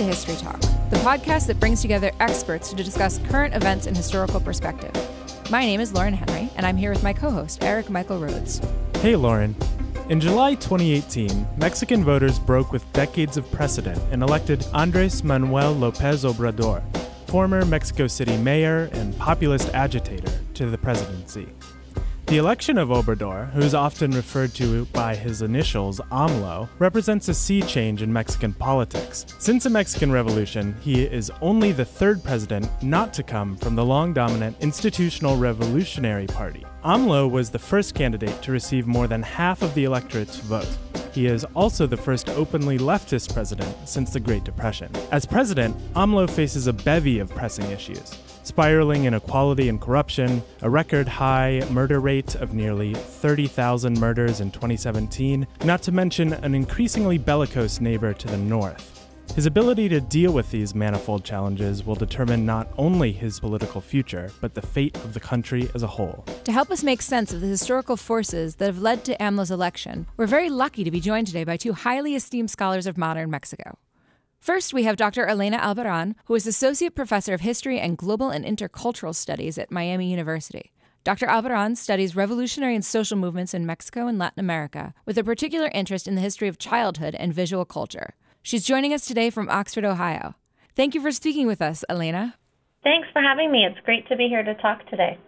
to 0.00 0.06
History 0.06 0.36
Talk, 0.36 0.58
the 0.88 0.96
podcast 1.04 1.46
that 1.48 1.60
brings 1.60 1.82
together 1.82 2.10
experts 2.20 2.70
to 2.70 2.76
discuss 2.82 3.18
current 3.28 3.54
events 3.54 3.86
in 3.86 3.94
historical 3.94 4.40
perspective. 4.40 4.90
My 5.50 5.60
name 5.60 5.78
is 5.78 5.92
Lauren 5.92 6.14
Henry, 6.14 6.48
and 6.56 6.64
I'm 6.64 6.78
here 6.78 6.90
with 6.90 7.02
my 7.02 7.12
co 7.12 7.28
host, 7.28 7.62
Eric 7.62 7.90
Michael 7.90 8.18
Rhodes. 8.18 8.62
Hey, 9.02 9.14
Lauren. 9.14 9.54
In 10.08 10.18
July 10.18 10.54
2018, 10.54 11.46
Mexican 11.58 12.02
voters 12.02 12.38
broke 12.38 12.72
with 12.72 12.90
decades 12.94 13.36
of 13.36 13.52
precedent 13.52 14.00
and 14.10 14.22
elected 14.22 14.66
Andres 14.72 15.22
Manuel 15.22 15.72
Lopez 15.72 16.24
Obrador, 16.24 16.82
former 17.26 17.66
Mexico 17.66 18.06
City 18.06 18.38
mayor 18.38 18.88
and 18.92 19.14
populist 19.18 19.68
agitator, 19.74 20.32
to 20.54 20.70
the 20.70 20.78
presidency. 20.78 21.46
The 22.30 22.38
election 22.38 22.78
of 22.78 22.90
Obrador, 22.90 23.50
who 23.50 23.60
is 23.60 23.74
often 23.74 24.12
referred 24.12 24.54
to 24.54 24.84
by 24.92 25.16
his 25.16 25.42
initials 25.42 26.00
AMLO, 26.12 26.68
represents 26.78 27.28
a 27.28 27.34
sea 27.34 27.60
change 27.60 28.02
in 28.02 28.12
Mexican 28.12 28.52
politics. 28.52 29.26
Since 29.40 29.64
the 29.64 29.70
Mexican 29.70 30.12
Revolution, 30.12 30.76
he 30.80 31.02
is 31.02 31.32
only 31.40 31.72
the 31.72 31.84
third 31.84 32.22
president 32.22 32.70
not 32.84 33.12
to 33.14 33.24
come 33.24 33.56
from 33.56 33.74
the 33.74 33.84
long 33.84 34.12
dominant 34.12 34.56
Institutional 34.60 35.38
Revolutionary 35.38 36.28
Party. 36.28 36.64
AMLO 36.84 37.28
was 37.28 37.50
the 37.50 37.58
first 37.58 37.96
candidate 37.96 38.40
to 38.42 38.52
receive 38.52 38.86
more 38.86 39.08
than 39.08 39.24
half 39.24 39.60
of 39.60 39.74
the 39.74 39.82
electorate's 39.82 40.36
vote. 40.36 40.78
He 41.12 41.26
is 41.26 41.44
also 41.56 41.88
the 41.88 41.96
first 41.96 42.28
openly 42.28 42.78
leftist 42.78 43.34
president 43.34 43.76
since 43.88 44.12
the 44.12 44.20
Great 44.20 44.44
Depression. 44.44 44.92
As 45.10 45.26
president, 45.26 45.76
AMLO 45.94 46.30
faces 46.30 46.68
a 46.68 46.72
bevy 46.72 47.18
of 47.18 47.28
pressing 47.30 47.68
issues 47.72 48.16
spiraling 48.50 49.04
inequality 49.04 49.68
and 49.68 49.80
corruption, 49.80 50.42
a 50.62 50.68
record 50.68 51.06
high 51.06 51.64
murder 51.70 52.00
rate 52.00 52.34
of 52.34 52.52
nearly 52.52 52.92
30,000 52.94 53.96
murders 54.00 54.40
in 54.40 54.50
2017, 54.50 55.46
not 55.62 55.82
to 55.82 55.92
mention 55.92 56.32
an 56.32 56.52
increasingly 56.52 57.16
bellicose 57.16 57.80
neighbor 57.80 58.12
to 58.12 58.26
the 58.26 58.36
north. 58.36 59.06
His 59.36 59.46
ability 59.46 59.88
to 59.90 60.00
deal 60.00 60.32
with 60.32 60.50
these 60.50 60.74
manifold 60.74 61.24
challenges 61.24 61.86
will 61.86 61.94
determine 61.94 62.44
not 62.44 62.66
only 62.76 63.12
his 63.12 63.38
political 63.38 63.80
future, 63.80 64.32
but 64.40 64.54
the 64.54 64.62
fate 64.62 64.96
of 64.96 65.14
the 65.14 65.20
country 65.20 65.70
as 65.76 65.84
a 65.84 65.86
whole. 65.86 66.24
To 66.42 66.50
help 66.50 66.72
us 66.72 66.82
make 66.82 67.02
sense 67.02 67.32
of 67.32 67.40
the 67.40 67.46
historical 67.46 67.96
forces 67.96 68.56
that 68.56 68.66
have 68.66 68.80
led 68.80 69.04
to 69.04 69.16
AMLO's 69.18 69.52
election, 69.52 70.08
we're 70.16 70.26
very 70.26 70.50
lucky 70.50 70.82
to 70.82 70.90
be 70.90 70.98
joined 70.98 71.28
today 71.28 71.44
by 71.44 71.56
two 71.56 71.72
highly 71.72 72.16
esteemed 72.16 72.50
scholars 72.50 72.88
of 72.88 72.98
modern 72.98 73.30
Mexico. 73.30 73.78
First, 74.40 74.72
we 74.72 74.84
have 74.84 74.96
Dr. 74.96 75.26
Elena 75.26 75.58
Albarrán, 75.58 76.14
who 76.24 76.34
is 76.34 76.46
Associate 76.46 76.94
Professor 76.94 77.34
of 77.34 77.42
History 77.42 77.78
and 77.78 77.98
Global 77.98 78.30
and 78.30 78.42
Intercultural 78.42 79.14
Studies 79.14 79.58
at 79.58 79.70
Miami 79.70 80.10
University. 80.10 80.72
Dr. 81.04 81.26
Albarrán 81.26 81.76
studies 81.76 82.16
revolutionary 82.16 82.74
and 82.74 82.82
social 82.82 83.18
movements 83.18 83.52
in 83.52 83.66
Mexico 83.66 84.06
and 84.06 84.18
Latin 84.18 84.40
America, 84.40 84.94
with 85.04 85.18
a 85.18 85.24
particular 85.24 85.70
interest 85.74 86.08
in 86.08 86.14
the 86.14 86.22
history 86.22 86.48
of 86.48 86.56
childhood 86.56 87.14
and 87.16 87.34
visual 87.34 87.66
culture. 87.66 88.14
She's 88.42 88.64
joining 88.64 88.94
us 88.94 89.06
today 89.06 89.28
from 89.28 89.50
Oxford, 89.50 89.84
Ohio. 89.84 90.34
Thank 90.74 90.94
you 90.94 91.02
for 91.02 91.12
speaking 91.12 91.46
with 91.46 91.60
us, 91.60 91.84
Elena. 91.90 92.36
Thanks 92.82 93.08
for 93.12 93.20
having 93.20 93.52
me. 93.52 93.66
It's 93.66 93.84
great 93.84 94.08
to 94.08 94.16
be 94.16 94.28
here 94.28 94.42
to 94.42 94.54
talk 94.54 94.88
today. 94.88 95.18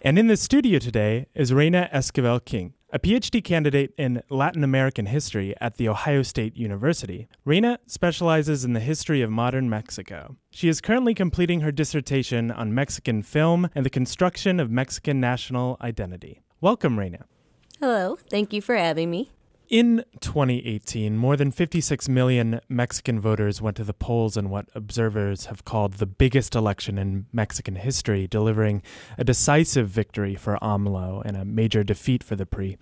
And 0.00 0.18
in 0.18 0.28
the 0.28 0.36
studio 0.38 0.78
today 0.78 1.26
is 1.34 1.52
Reyna 1.52 1.90
Esquivel 1.92 2.42
King, 2.42 2.72
a 2.94 2.98
PhD 2.98 3.42
candidate 3.42 3.94
in 3.96 4.22
Latin 4.28 4.62
American 4.62 5.06
history 5.06 5.54
at 5.62 5.76
The 5.76 5.88
Ohio 5.88 6.22
State 6.22 6.58
University. 6.58 7.26
Reyna 7.42 7.78
specializes 7.86 8.66
in 8.66 8.74
the 8.74 8.80
history 8.80 9.22
of 9.22 9.30
modern 9.30 9.70
Mexico. 9.70 10.36
She 10.50 10.68
is 10.68 10.82
currently 10.82 11.14
completing 11.14 11.62
her 11.62 11.72
dissertation 11.72 12.50
on 12.50 12.74
Mexican 12.74 13.22
film 13.22 13.70
and 13.74 13.86
the 13.86 13.90
construction 13.90 14.60
of 14.60 14.70
Mexican 14.70 15.20
national 15.20 15.78
identity. 15.80 16.42
Welcome, 16.60 16.98
Reyna. 16.98 17.24
Hello. 17.80 18.18
Thank 18.28 18.52
you 18.52 18.60
for 18.60 18.76
having 18.76 19.10
me. 19.10 19.30
In 19.72 20.04
2018, 20.20 21.16
more 21.16 21.34
than 21.34 21.50
56 21.50 22.06
million 22.06 22.60
Mexican 22.68 23.18
voters 23.18 23.62
went 23.62 23.78
to 23.78 23.84
the 23.84 23.94
polls 23.94 24.36
in 24.36 24.50
what 24.50 24.68
observers 24.74 25.46
have 25.46 25.64
called 25.64 25.94
the 25.94 26.04
biggest 26.04 26.54
election 26.54 26.98
in 26.98 27.24
Mexican 27.32 27.76
history, 27.76 28.26
delivering 28.26 28.82
a 29.16 29.24
decisive 29.24 29.88
victory 29.88 30.34
for 30.34 30.58
AMLO 30.60 31.22
and 31.24 31.38
a 31.38 31.46
major 31.46 31.82
defeat 31.82 32.22
for 32.22 32.36
the 32.36 32.44
PRI. 32.44 32.76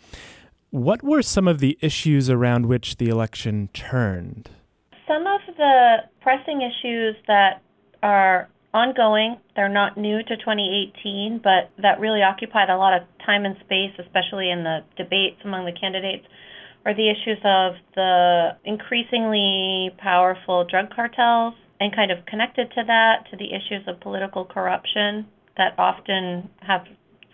What 0.70 1.00
were 1.04 1.22
some 1.22 1.46
of 1.46 1.60
the 1.60 1.78
issues 1.80 2.28
around 2.28 2.66
which 2.66 2.96
the 2.96 3.08
election 3.08 3.68
turned? 3.72 4.50
Some 5.06 5.28
of 5.28 5.42
the 5.56 5.98
pressing 6.22 6.60
issues 6.62 7.14
that 7.28 7.62
are 8.02 8.48
ongoing, 8.74 9.36
they're 9.54 9.68
not 9.68 9.96
new 9.96 10.24
to 10.24 10.36
2018, 10.36 11.40
but 11.44 11.70
that 11.80 12.00
really 12.00 12.24
occupied 12.24 12.68
a 12.68 12.76
lot 12.76 13.00
of 13.00 13.06
time 13.24 13.44
and 13.44 13.54
space, 13.60 13.92
especially 13.96 14.50
in 14.50 14.64
the 14.64 14.80
debates 14.96 15.36
among 15.44 15.66
the 15.66 15.72
candidates 15.80 16.26
are 16.86 16.94
the 16.94 17.10
issues 17.10 17.38
of 17.44 17.74
the 17.94 18.50
increasingly 18.64 19.90
powerful 19.98 20.64
drug 20.64 20.86
cartels 20.94 21.54
and 21.78 21.94
kind 21.94 22.10
of 22.10 22.24
connected 22.26 22.70
to 22.74 22.82
that 22.86 23.24
to 23.30 23.36
the 23.36 23.52
issues 23.52 23.86
of 23.86 24.00
political 24.00 24.44
corruption 24.44 25.26
that 25.56 25.78
often 25.78 26.48
have 26.60 26.82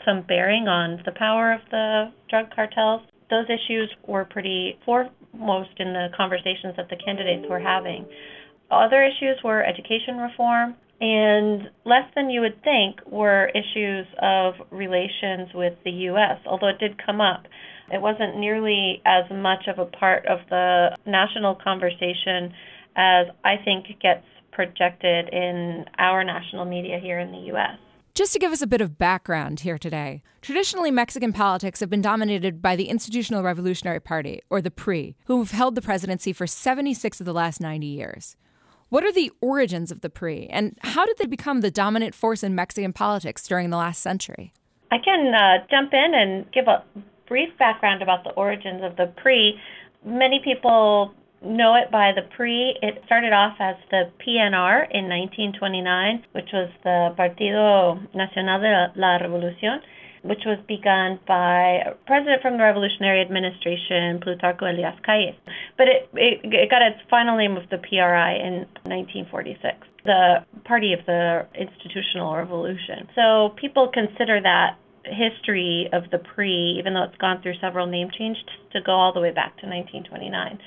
some 0.05 0.23
bearing 0.23 0.69
on 0.69 1.03
the 1.05 1.13
power 1.13 1.53
of 1.53 1.61
the 1.71 2.13
drug 2.31 2.47
cartels. 2.55 3.03
Those 3.31 3.47
issues 3.47 3.91
were 4.07 4.25
pretty 4.25 4.79
foremost 4.85 5.71
in 5.79 5.93
the 5.93 6.09
conversations 6.17 6.75
that 6.77 6.89
the 6.89 6.97
candidates 6.97 7.47
were 7.49 7.59
having. 7.59 8.07
Other 8.71 9.03
issues 9.03 9.39
were 9.45 9.65
education 9.65 10.17
reform, 10.19 10.75
and 11.01 11.69
less 11.85 12.09
than 12.15 12.31
you 12.31 12.41
would 12.41 12.63
think 12.63 13.01
were 13.07 13.51
issues 13.55 14.07
of 14.23 14.55
relations 14.71 15.51
with 15.55 15.75
the 15.85 15.91
U.S., 15.91 16.39
although 16.47 16.69
it 16.69 16.79
did 16.79 17.05
come 17.05 17.21
up. 17.21 17.47
It 17.93 18.01
wasn't 18.01 18.39
nearly 18.39 19.03
as 19.05 19.25
much 19.31 19.69
of 19.69 19.79
a 19.79 19.87
part 19.87 20.27
of 20.27 20.41
the 20.51 20.97
national 21.07 21.55
conversation 21.55 22.53
as 22.97 23.27
I 23.45 23.57
think 23.65 23.87
gets 24.01 24.25
projected 24.53 25.29
in 25.29 25.85
our 25.99 26.25
national 26.25 26.65
media 26.65 26.99
here 26.99 27.19
in 27.19 27.31
the 27.31 27.39
U.S. 27.49 27.79
Just 28.15 28.33
to 28.33 28.39
give 28.39 28.51
us 28.51 28.63
a 28.63 28.67
bit 28.67 28.81
of 28.81 28.97
background 28.97 29.61
here 29.61 29.77
today, 29.77 30.23
traditionally 30.41 30.91
Mexican 30.91 31.35
politics 31.35 31.81
have 31.81 31.91
been 31.91 32.01
dominated 32.01 32.63
by 32.63 32.75
the 32.75 32.89
Institutional 32.89 33.43
Revolutionary 33.43 34.01
Party, 34.01 34.41
or 34.49 34.63
the 34.63 34.71
PRI, 34.71 35.15
who 35.27 35.39
have 35.39 35.51
held 35.51 35.75
the 35.75 35.83
presidency 35.83 36.33
for 36.33 36.47
76 36.47 37.21
of 37.21 37.27
the 37.27 37.35
last 37.35 37.61
90 37.61 37.87
years. 37.87 38.35
What 38.89 39.05
are 39.05 39.13
the 39.13 39.31
origins 39.43 39.93
of 39.93 40.01
the 40.01 40.09
PRI, 40.09 40.47
and 40.49 40.79
how 40.81 41.05
did 41.05 41.19
they 41.19 41.27
become 41.27 41.61
the 41.61 41.71
dominant 41.71 42.15
force 42.15 42.43
in 42.43 42.55
Mexican 42.55 42.95
politics 42.95 43.47
during 43.47 43.69
the 43.69 43.77
last 43.77 44.01
century? 44.01 44.55
I 44.91 44.97
can 44.97 45.35
uh, 45.35 45.67
jump 45.71 45.93
in 45.93 46.15
and 46.15 46.51
give 46.53 46.69
a 46.69 46.83
brief 47.29 47.57
background 47.59 48.03
about 48.03 48.25
the 48.25 48.31
origins 48.31 48.83
of 48.83 48.97
the 48.97 49.13
PRI. 49.23 49.53
Many 50.05 50.41
people 50.43 51.15
know 51.43 51.75
it 51.75 51.91
by 51.91 52.13
the 52.13 52.23
PRI. 52.37 52.75
It 52.83 53.03
started 53.07 53.33
off 53.33 53.57
as 53.61 53.77
the 53.91 54.11
PNR 54.25 54.89
in 54.91 55.09
1929, 55.09 56.25
which 56.33 56.51
was 56.53 56.71
the 56.83 57.15
Partido 57.19 58.01
Nacional 58.15 58.61
de 58.61 58.93
la 58.97 59.19
Revolución, 59.19 59.81
which 60.23 60.43
was 60.45 60.59
begun 60.67 61.21
by 61.27 61.83
a 61.87 61.95
president 62.07 62.43
from 62.43 62.57
the 62.57 62.65
Revolutionary 62.65 63.21
Administration, 63.21 64.21
Plutarco 64.21 64.63
Elias 64.63 64.99
Calles. 65.05 65.37
But 65.77 65.89
it, 65.89 66.09
it, 66.15 66.41
it 66.43 66.71
got 66.71 66.83
its 66.83 66.99
final 67.09 67.37
name 67.37 67.57
of 67.57 67.69
the 67.71 67.79
PRI 67.79 68.35
in 68.35 68.67
1946, 68.85 69.87
the 70.05 70.45
Party 70.65 70.93
of 70.93 71.05
the 71.07 71.47
Institutional 71.55 72.35
Revolution. 72.35 73.09
So 73.15 73.55
people 73.61 73.89
consider 73.93 74.41
that 74.43 74.79
history 75.07 75.89
of 75.93 76.05
the 76.11 76.19
PRI, 76.19 76.79
even 76.79 76.95
though 76.95 77.05
it's 77.05 77.17
gone 77.19 77.43
through 77.43 77.55
several 77.61 77.87
name 77.87 78.09
changes, 78.17 78.43
to 78.73 78.81
go 78.81 78.93
all 78.93 79.13
the 79.13 79.21
way 79.21 79.31
back 79.31 79.57
to 79.61 79.67
1929. 79.67 80.59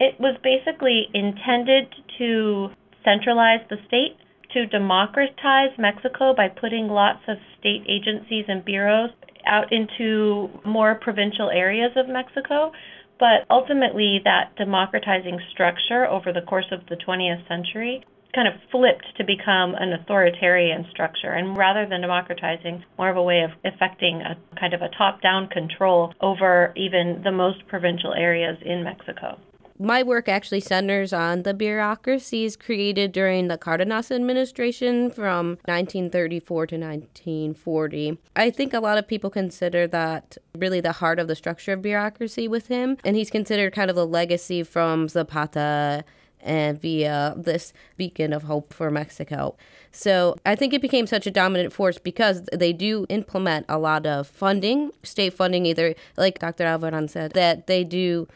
It 0.00 0.18
was 0.18 0.36
basically 0.42 1.08
intended 1.14 1.92
to 2.18 2.68
centralize 3.04 3.60
the 3.70 3.76
state, 3.86 4.16
to 4.52 4.66
democratize 4.66 5.70
Mexico 5.78 6.34
by 6.34 6.48
putting 6.48 6.88
lots 6.88 7.20
of 7.28 7.38
state 7.58 7.84
agencies 7.88 8.44
and 8.48 8.64
bureaus 8.64 9.10
out 9.46 9.72
into 9.72 10.48
more 10.64 10.94
provincial 10.94 11.50
areas 11.50 11.92
of 11.96 12.08
Mexico. 12.08 12.72
But 13.18 13.46
ultimately, 13.50 14.20
that 14.24 14.56
democratizing 14.56 15.38
structure 15.52 16.06
over 16.06 16.32
the 16.32 16.42
course 16.42 16.66
of 16.72 16.80
the 16.88 16.96
20th 16.96 17.46
century 17.46 18.04
kind 18.34 18.48
of 18.48 18.54
flipped 18.70 19.06
to 19.16 19.24
become 19.24 19.74
an 19.74 19.92
authoritarian 19.92 20.86
structure 20.90 21.30
and 21.30 21.56
rather 21.56 21.86
than 21.88 22.00
democratizing 22.00 22.84
more 22.98 23.10
of 23.10 23.16
a 23.16 23.22
way 23.22 23.42
of 23.42 23.50
effecting 23.64 24.20
a 24.22 24.36
kind 24.58 24.74
of 24.74 24.82
a 24.82 24.88
top-down 24.96 25.48
control 25.48 26.12
over 26.20 26.72
even 26.76 27.20
the 27.22 27.32
most 27.32 27.66
provincial 27.68 28.12
areas 28.14 28.56
in 28.64 28.82
Mexico. 28.82 29.38
My 29.78 30.04
work 30.04 30.28
actually 30.28 30.60
centers 30.60 31.12
on 31.12 31.42
the 31.42 31.52
bureaucracies 31.52 32.56
created 32.56 33.10
during 33.10 33.48
the 33.48 33.58
Cardenas 33.58 34.12
administration 34.12 35.10
from 35.10 35.58
1934 35.64 36.66
to 36.68 36.76
1940. 36.76 38.18
I 38.36 38.50
think 38.50 38.72
a 38.72 38.78
lot 38.78 38.98
of 38.98 39.08
people 39.08 39.30
consider 39.30 39.88
that 39.88 40.38
really 40.56 40.80
the 40.80 40.92
heart 40.92 41.18
of 41.18 41.26
the 41.26 41.34
structure 41.34 41.72
of 41.72 41.82
bureaucracy 41.82 42.46
with 42.46 42.68
him, 42.68 42.98
and 43.04 43.16
he's 43.16 43.30
considered 43.30 43.74
kind 43.74 43.90
of 43.90 43.96
the 43.96 44.06
legacy 44.06 44.62
from 44.62 45.08
Zapata 45.08 46.04
and 46.44 46.80
Villa 46.80 47.34
this 47.36 47.72
beacon 47.96 48.32
of 48.32 48.44
hope 48.44 48.72
for 48.72 48.90
Mexico. 48.90 49.56
So 49.90 50.36
I 50.44 50.54
think 50.54 50.72
it 50.72 50.82
became 50.82 51.06
such 51.06 51.26
a 51.26 51.30
dominant 51.30 51.72
force 51.72 51.98
because 51.98 52.42
they 52.52 52.72
do 52.72 53.06
implement 53.08 53.66
a 53.68 53.78
lot 53.78 54.06
of 54.06 54.26
funding, 54.26 54.90
state 55.02 55.34
funding, 55.34 55.66
either 55.66 55.94
like 56.16 56.38
Dr. 56.38 56.64
Albarrán 56.64 57.08
said, 57.08 57.32
that 57.32 57.66
they 57.66 57.84
do 57.84 58.28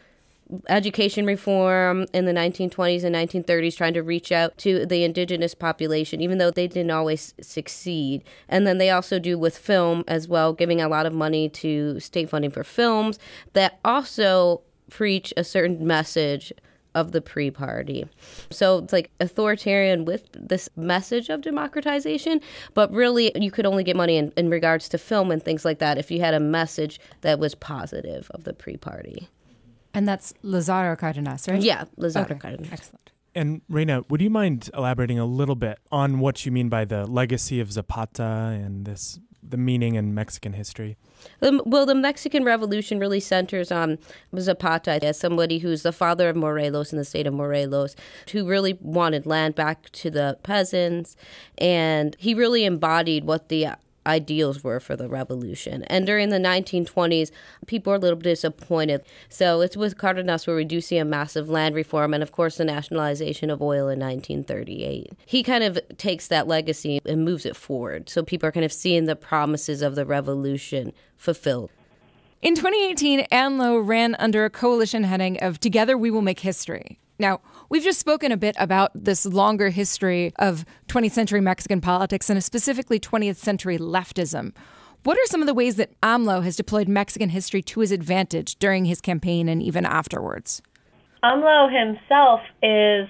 education 0.67 1.25
reform 1.25 2.07
in 2.11 2.25
the 2.25 2.31
1920s 2.31 3.03
and 3.03 3.15
1930s, 3.15 3.75
trying 3.75 3.93
to 3.93 4.01
reach 4.01 4.31
out 4.31 4.57
to 4.57 4.85
the 4.85 5.03
indigenous 5.03 5.53
population, 5.53 6.21
even 6.21 6.39
though 6.39 6.49
they 6.49 6.67
didn't 6.67 6.91
always 6.91 7.33
succeed. 7.39 8.23
And 8.47 8.65
then 8.65 8.79
they 8.79 8.89
also 8.89 9.19
do 9.19 9.37
with 9.37 9.57
film 9.57 10.03
as 10.07 10.27
well, 10.27 10.53
giving 10.53 10.81
a 10.81 10.89
lot 10.89 11.05
of 11.05 11.13
money 11.13 11.49
to 11.49 11.99
state 11.99 12.29
funding 12.29 12.51
for 12.51 12.63
films 12.63 13.19
that 13.53 13.79
also 13.85 14.61
preach 14.89 15.33
a 15.37 15.43
certain 15.43 15.85
message 15.85 16.51
of 16.95 17.11
the 17.11 17.21
PRI 17.21 17.49
party. 17.49 18.07
So 18.49 18.79
it's 18.79 18.93
like 18.93 19.11
authoritarian 19.19 20.05
with 20.05 20.29
this 20.33 20.69
message 20.75 21.29
of 21.29 21.41
democratization, 21.41 22.41
but 22.73 22.91
really 22.91 23.31
you 23.35 23.51
could 23.51 23.65
only 23.65 23.83
get 23.83 23.95
money 23.95 24.17
in, 24.17 24.31
in 24.35 24.49
regards 24.49 24.89
to 24.89 24.97
film 24.97 25.31
and 25.31 25.43
things 25.43 25.65
like 25.65 25.79
that 25.79 25.97
if 25.97 26.09
you 26.11 26.19
had 26.19 26.33
a 26.33 26.39
message 26.39 26.99
that 27.21 27.39
was 27.39 27.55
positive 27.55 28.29
of 28.31 28.43
the 28.43 28.53
PRI 28.53 28.75
party. 28.77 29.27
And 29.93 30.07
that's 30.07 30.33
Lazaro 30.43 30.95
Cardenas, 30.95 31.47
right? 31.47 31.61
Yeah, 31.61 31.85
Lazaro 31.97 32.25
okay. 32.25 32.35
Cardenas. 32.35 32.71
Excellent. 32.71 33.11
And 33.35 33.61
Reyna, 33.69 34.03
would 34.09 34.21
you 34.21 34.29
mind 34.29 34.69
elaborating 34.73 35.19
a 35.19 35.25
little 35.25 35.55
bit 35.55 35.79
on 35.91 36.19
what 36.19 36.45
you 36.45 36.51
mean 36.51 36.69
by 36.69 36.85
the 36.85 37.05
legacy 37.05 37.59
of 37.59 37.71
Zapata 37.71 38.23
and 38.23 38.85
this 38.85 39.19
the 39.41 39.57
meaning 39.57 39.95
in 39.95 40.13
Mexican 40.13 40.53
history? 40.53 40.97
The, 41.39 41.61
well, 41.65 41.85
the 41.85 41.95
Mexican 41.95 42.43
Revolution 42.43 42.99
really 42.99 43.19
centers 43.19 43.71
on 43.71 43.97
Zapata 44.37 45.03
as 45.03 45.19
somebody 45.19 45.59
who's 45.59 45.83
the 45.83 45.91
father 45.91 46.29
of 46.29 46.35
Morelos 46.35 46.91
in 46.91 46.97
the 46.97 47.05
state 47.05 47.27
of 47.27 47.33
Morelos, 47.33 47.95
who 48.31 48.47
really 48.47 48.77
wanted 48.81 49.25
land 49.25 49.55
back 49.55 49.89
to 49.91 50.09
the 50.09 50.37
peasants, 50.43 51.15
and 51.57 52.15
he 52.19 52.33
really 52.33 52.65
embodied 52.65 53.25
what 53.25 53.49
the 53.49 53.67
ideals 54.09 54.63
were 54.63 54.79
for 54.79 54.95
the 54.95 55.07
revolution. 55.07 55.83
And 55.83 56.05
during 56.05 56.29
the 56.29 56.37
1920s, 56.37 57.31
people 57.67 57.91
were 57.91 57.97
a 57.97 57.99
little 57.99 58.19
disappointed. 58.19 59.03
So 59.29 59.61
it's 59.61 59.77
with 59.77 59.97
Cardenas 59.97 60.45
where 60.45 60.55
we 60.55 60.65
do 60.65 60.81
see 60.81 60.97
a 60.97 61.05
massive 61.05 61.49
land 61.49 61.75
reform 61.75 62.13
and, 62.13 62.23
of 62.23 62.31
course, 62.31 62.57
the 62.57 62.65
nationalization 62.65 63.49
of 63.49 63.61
oil 63.61 63.87
in 63.87 63.99
1938. 63.99 65.13
He 65.25 65.43
kind 65.43 65.63
of 65.63 65.79
takes 65.97 66.27
that 66.27 66.47
legacy 66.47 66.99
and 67.05 67.23
moves 67.23 67.45
it 67.45 67.55
forward. 67.55 68.09
So 68.09 68.23
people 68.23 68.49
are 68.49 68.51
kind 68.51 68.65
of 68.65 68.73
seeing 68.73 69.05
the 69.05 69.15
promises 69.15 69.81
of 69.81 69.95
the 69.95 70.05
revolution 70.05 70.91
fulfilled. 71.15 71.69
In 72.41 72.55
2018, 72.55 73.27
AMLO 73.31 73.85
ran 73.85 74.15
under 74.15 74.45
a 74.45 74.49
coalition 74.49 75.03
heading 75.03 75.37
of 75.43 75.59
Together 75.59 75.97
We 75.97 76.09
Will 76.09 76.21
Make 76.21 76.39
History. 76.39 76.97
Now, 77.19 77.41
we've 77.69 77.83
just 77.83 77.99
spoken 77.99 78.31
a 78.31 78.37
bit 78.37 78.55
about 78.59 78.91
this 78.93 79.25
longer 79.25 79.69
history 79.69 80.33
of 80.37 80.65
20th 80.87 81.11
century 81.11 81.41
Mexican 81.41 81.79
politics 81.79 82.29
and 82.29 82.43
specifically 82.43 82.99
20th 82.99 83.37
century 83.37 83.77
leftism. 83.77 84.53
What 85.03 85.17
are 85.17 85.25
some 85.27 85.41
of 85.41 85.47
the 85.47 85.53
ways 85.53 85.75
that 85.75 85.99
AMLO 86.01 86.43
has 86.43 86.57
deployed 86.57 86.89
Mexican 86.89 87.29
history 87.29 87.61
to 87.61 87.79
his 87.79 87.91
advantage 87.91 88.55
during 88.55 88.85
his 88.85 88.99
campaign 88.99 89.47
and 89.47 89.63
even 89.63 89.85
afterwards? 89.85 90.61
AMLO 91.23 91.69
himself 91.71 92.41
is 92.61 93.07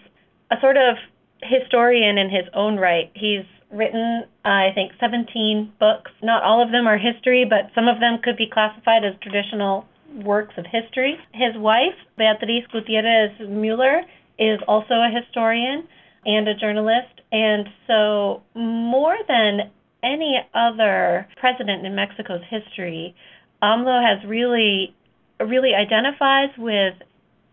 a 0.52 0.60
sort 0.62 0.78
of 0.78 0.98
historian 1.42 2.18
in 2.18 2.30
his 2.30 2.46
own 2.54 2.78
right. 2.78 3.12
He's 3.16 3.46
written, 3.72 4.24
uh, 4.46 4.50
I 4.50 4.72
think, 4.74 4.92
17 5.00 5.74
books. 5.80 6.12
Not 6.22 6.44
all 6.44 6.62
of 6.62 6.72
them 6.72 6.88
are 6.88 6.98
history, 6.98 7.46
but 7.48 7.72
some 7.74 7.88
of 7.88 8.00
them 8.00 8.20
could 8.24 8.38
be 8.38 8.48
classified 8.48 9.04
as 9.04 9.14
traditional 9.22 9.86
works 10.24 10.54
of 10.58 10.66
history. 10.66 11.18
His 11.34 11.56
wife, 11.56 11.96
Beatriz 12.18 12.66
Gutierrez 12.72 13.32
Mueller, 13.48 14.02
is 14.40 14.60
also 14.68 14.96
a 14.96 15.10
historian 15.14 15.88
and 16.26 16.48
a 16.48 16.56
journalist. 16.56 17.22
And 17.32 17.68
so, 17.86 18.42
more 18.56 19.18
than 19.28 19.72
any 20.02 20.40
other 20.54 21.28
president 21.38 21.86
in 21.86 21.94
Mexico's 21.94 22.42
history, 22.50 23.14
AMLO 23.62 24.02
has 24.02 24.28
really, 24.28 24.96
really 25.40 25.74
identifies 25.76 26.50
with 26.58 26.96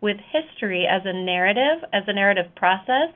with 0.03 0.17
history 0.31 0.87
as 0.87 1.03
a 1.05 1.13
narrative, 1.13 1.83
as 1.93 2.05
a 2.07 2.13
narrative 2.13 2.47
process, 2.55 3.11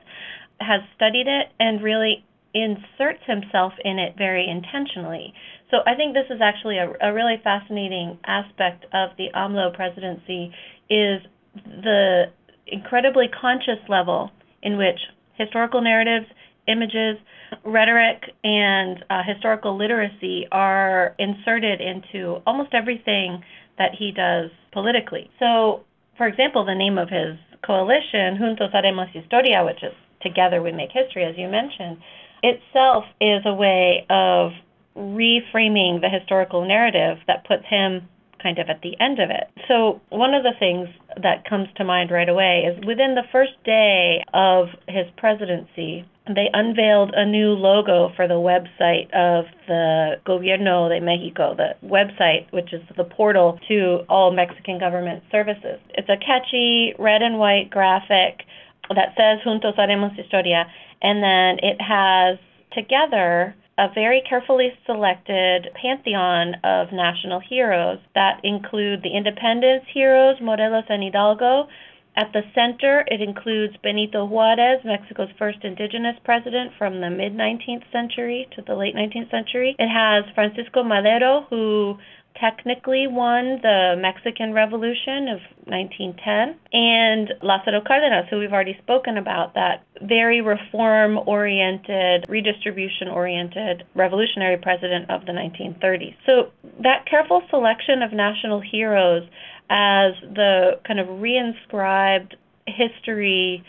has 0.59 0.81
studied 0.95 1.27
it, 1.27 1.47
and 1.59 1.81
really 1.81 2.25
inserts 2.53 3.21
himself 3.25 3.73
in 3.85 3.97
it 3.97 4.17
very 4.17 4.47
intentionally. 4.49 5.33
So 5.69 5.77
I 5.85 5.95
think 5.95 6.13
this 6.13 6.25
is 6.29 6.41
actually 6.41 6.77
a, 6.79 6.91
a 7.01 7.13
really 7.13 7.39
fascinating 7.43 8.19
aspect 8.25 8.85
of 8.93 9.11
the 9.17 9.29
AMLO 9.33 9.73
presidency 9.73 10.51
is 10.89 11.21
the 11.55 12.25
incredibly 12.71 13.27
conscious 13.27 13.79
level 13.87 14.31
in 14.63 14.77
which 14.77 14.99
historical 15.37 15.81
narratives, 15.81 16.25
images, 16.67 17.17
rhetoric, 17.65 18.21
and 18.43 19.03
uh, 19.09 19.21
historical 19.23 19.77
literacy 19.77 20.47
are 20.51 21.15
inserted 21.19 21.81
into 21.81 22.41
almost 22.45 22.73
everything 22.73 23.43
that 23.77 23.91
he 23.97 24.11
does 24.11 24.49
politically. 24.71 25.29
So, 25.39 25.83
for 26.17 26.27
example, 26.27 26.65
the 26.65 26.75
name 26.75 26.97
of 26.97 27.09
his 27.09 27.37
coalition, 27.65 28.37
Juntos 28.37 28.73
Haremos 28.73 29.11
Historia, 29.11 29.63
which 29.65 29.83
is 29.83 29.93
Together 30.21 30.61
We 30.61 30.71
Make 30.71 30.91
History, 30.91 31.23
as 31.23 31.35
you 31.37 31.47
mentioned, 31.47 31.97
itself 32.43 33.05
is 33.19 33.41
a 33.45 33.53
way 33.53 34.05
of 34.09 34.51
reframing 34.95 36.01
the 36.01 36.09
historical 36.09 36.65
narrative 36.67 37.17
that 37.27 37.45
puts 37.47 37.63
him 37.69 38.07
kind 38.41 38.59
of 38.59 38.69
at 38.69 38.81
the 38.81 38.99
end 38.99 39.19
of 39.19 39.29
it. 39.29 39.49
So, 39.67 40.01
one 40.09 40.33
of 40.33 40.43
the 40.43 40.53
things 40.59 40.87
that 41.21 41.45
comes 41.45 41.67
to 41.77 41.83
mind 41.83 42.11
right 42.11 42.29
away 42.29 42.63
is 42.67 42.85
within 42.85 43.15
the 43.15 43.23
first 43.31 43.51
day 43.65 44.23
of 44.33 44.67
his 44.87 45.05
presidency, 45.17 46.05
they 46.27 46.49
unveiled 46.53 47.11
a 47.15 47.25
new 47.25 47.53
logo 47.53 48.11
for 48.15 48.27
the 48.27 48.35
website 48.35 49.11
of 49.13 49.45
the 49.67 50.15
Gobierno 50.25 50.89
de 50.89 51.03
Mexico, 51.03 51.55
the 51.55 51.75
website, 51.85 52.51
which 52.51 52.73
is 52.73 52.81
the 52.95 53.03
portal 53.03 53.59
to 53.67 54.05
all 54.07 54.31
Mexican 54.31 54.79
government 54.79 55.23
services. 55.31 55.79
It's 55.89 56.09
a 56.09 56.17
catchy 56.17 56.93
red 56.99 57.21
and 57.21 57.39
white 57.39 57.69
graphic 57.69 58.43
that 58.89 59.13
says 59.17 59.39
Juntos 59.45 59.77
Haremos 59.77 60.15
Historia, 60.15 60.65
and 61.01 61.23
then 61.23 61.59
it 61.63 61.81
has 61.81 62.37
together 62.73 63.55
a 63.81 63.89
very 63.95 64.21
carefully 64.29 64.69
selected 64.85 65.67
pantheon 65.73 66.53
of 66.63 66.93
national 66.93 67.39
heroes 67.39 67.97
that 68.13 68.39
include 68.43 69.01
the 69.01 69.09
independence 69.09 69.83
heroes, 69.91 70.35
Morelos 70.39 70.85
and 70.87 71.01
Hidalgo. 71.01 71.67
At 72.15 72.31
the 72.31 72.43
center, 72.53 73.03
it 73.07 73.21
includes 73.21 73.73
Benito 73.81 74.25
Juarez, 74.25 74.81
Mexico's 74.85 75.31
first 75.39 75.63
indigenous 75.63 76.15
president 76.23 76.73
from 76.77 77.01
the 77.01 77.09
mid 77.09 77.33
19th 77.33 77.91
century 77.91 78.47
to 78.55 78.61
the 78.61 78.75
late 78.75 78.93
19th 78.93 79.31
century. 79.31 79.75
It 79.79 79.89
has 79.89 80.25
Francisco 80.35 80.83
Madero, 80.83 81.47
who 81.49 81.97
technically 82.39 83.07
won 83.07 83.59
the 83.61 83.95
Mexican 83.99 84.53
Revolution 84.53 85.27
of 85.27 85.39
1910, 85.65 86.55
and 86.73 87.33
Lázaro 87.43 87.85
Cárdenas, 87.85 88.27
who 88.29 88.39
we've 88.39 88.53
already 88.53 88.77
spoken 88.81 89.17
about, 89.17 89.53
that 89.53 89.83
very 90.01 90.41
reform 90.41 91.19
oriented, 91.25 92.25
redistribution 92.29 93.07
oriented 93.07 93.83
revolutionary 93.95 94.57
president 94.57 95.09
of 95.09 95.25
the 95.25 95.31
1930s. 95.31 96.15
So, 96.25 96.51
that 96.81 97.05
careful 97.05 97.41
selection 97.49 98.01
of 98.01 98.11
national 98.11 98.61
heroes 98.61 99.23
as 99.69 100.13
the 100.21 100.79
kind 100.85 100.99
of 100.99 101.07
reinscribed 101.07 102.33
history 102.67 103.63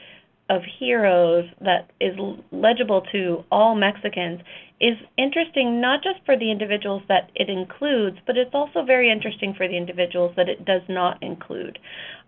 of 0.49 0.62
heroes 0.78 1.49
that 1.61 1.90
is 2.00 2.14
legible 2.50 3.02
to 3.12 3.45
all 3.50 3.75
Mexicans 3.75 4.40
is 4.82 4.98
interesting 5.16 5.80
not 5.80 6.02
just 6.02 6.18
for 6.26 6.36
the 6.36 6.50
individuals 6.50 7.02
that 7.08 7.30
it 7.36 7.48
includes, 7.48 8.18
but 8.26 8.36
it's 8.36 8.50
also 8.52 8.82
very 8.84 9.10
interesting 9.10 9.54
for 9.56 9.68
the 9.68 9.76
individuals 9.76 10.32
that 10.36 10.48
it 10.48 10.64
does 10.64 10.82
not 10.88 11.22
include. 11.22 11.78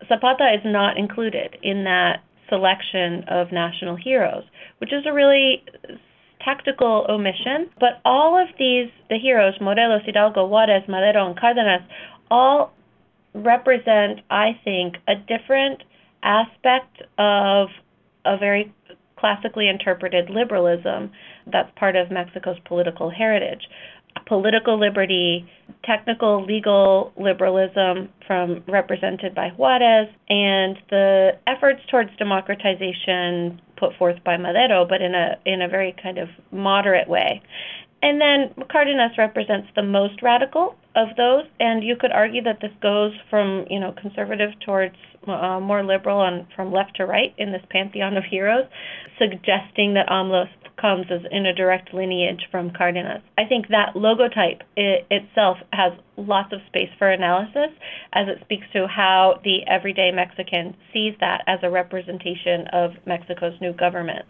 Zapata 0.08 0.54
is 0.54 0.60
not 0.64 0.96
included 0.96 1.56
in 1.62 1.82
that 1.82 2.22
selection 2.48 3.24
of 3.26 3.50
national 3.50 3.96
heroes, 3.96 4.44
which 4.78 4.92
is 4.92 5.04
a 5.04 5.12
really 5.12 5.64
tactical 6.44 7.06
omission. 7.08 7.68
But 7.80 8.00
all 8.04 8.40
of 8.40 8.48
these, 8.56 8.88
the 9.10 9.18
heroes, 9.18 9.54
Morelos, 9.60 10.02
Hidalgo, 10.06 10.46
Juarez, 10.46 10.84
Madero, 10.86 11.26
and 11.26 11.36
Cardenas, 11.38 11.82
all 12.30 12.72
represent, 13.34 14.20
I 14.30 14.52
think, 14.62 14.94
a 15.08 15.14
different 15.16 15.82
aspect 16.22 17.02
of 17.18 17.68
a 18.24 18.38
very 18.38 18.72
classically 19.16 19.68
interpreted 19.68 20.30
liberalism 20.30 21.10
that's 21.52 21.70
part 21.76 21.96
of 21.96 22.10
Mexico's 22.10 22.58
political 22.64 23.10
heritage. 23.10 23.68
Political 24.26 24.78
liberty, 24.78 25.44
technical 25.84 26.44
legal 26.44 27.12
liberalism 27.18 28.08
from 28.26 28.62
represented 28.68 29.34
by 29.34 29.48
Juarez, 29.50 30.08
and 30.28 30.78
the 30.88 31.32
efforts 31.48 31.80
towards 31.90 32.10
democratization 32.16 33.60
put 33.76 33.94
forth 33.96 34.22
by 34.24 34.36
Madero, 34.36 34.86
but 34.88 35.02
in 35.02 35.14
a 35.14 35.36
in 35.44 35.62
a 35.62 35.68
very 35.68 35.94
kind 36.00 36.18
of 36.18 36.28
moderate 36.52 37.08
way. 37.08 37.42
And 38.04 38.20
then 38.20 38.66
Cardenas 38.70 39.16
represents 39.16 39.68
the 39.74 39.82
most 39.82 40.20
radical 40.20 40.76
of 40.94 41.08
those, 41.16 41.46
and 41.58 41.82
you 41.82 41.96
could 41.96 42.12
argue 42.12 42.42
that 42.42 42.60
this 42.60 42.70
goes 42.82 43.12
from 43.30 43.64
you 43.70 43.80
know 43.80 43.92
conservative 43.98 44.50
towards 44.60 44.94
uh, 45.26 45.58
more 45.58 45.82
liberal 45.82 46.22
and 46.22 46.46
from 46.54 46.70
left 46.70 46.96
to 46.96 47.06
right 47.06 47.34
in 47.38 47.50
this 47.50 47.62
pantheon 47.70 48.18
of 48.18 48.24
heroes, 48.24 48.66
suggesting 49.18 49.94
that 49.94 50.06
AMLO 50.10 50.44
comes 50.78 51.06
as 51.10 51.22
in 51.30 51.46
a 51.46 51.54
direct 51.54 51.94
lineage 51.94 52.46
from 52.50 52.70
Cardenas. 52.76 53.22
I 53.38 53.46
think 53.46 53.68
that 53.68 53.94
logotype 53.94 54.60
it, 54.76 55.06
itself 55.10 55.56
has 55.72 55.94
lots 56.18 56.52
of 56.52 56.60
space 56.66 56.90
for 56.98 57.10
analysis 57.10 57.70
as 58.12 58.28
it 58.28 58.42
speaks 58.44 58.66
to 58.74 58.86
how 58.86 59.40
the 59.44 59.66
everyday 59.66 60.10
Mexican 60.10 60.76
sees 60.92 61.14
that 61.20 61.42
as 61.46 61.60
a 61.62 61.70
representation 61.70 62.66
of 62.70 62.90
Mexico's 63.06 63.58
new 63.62 63.72
government. 63.72 64.26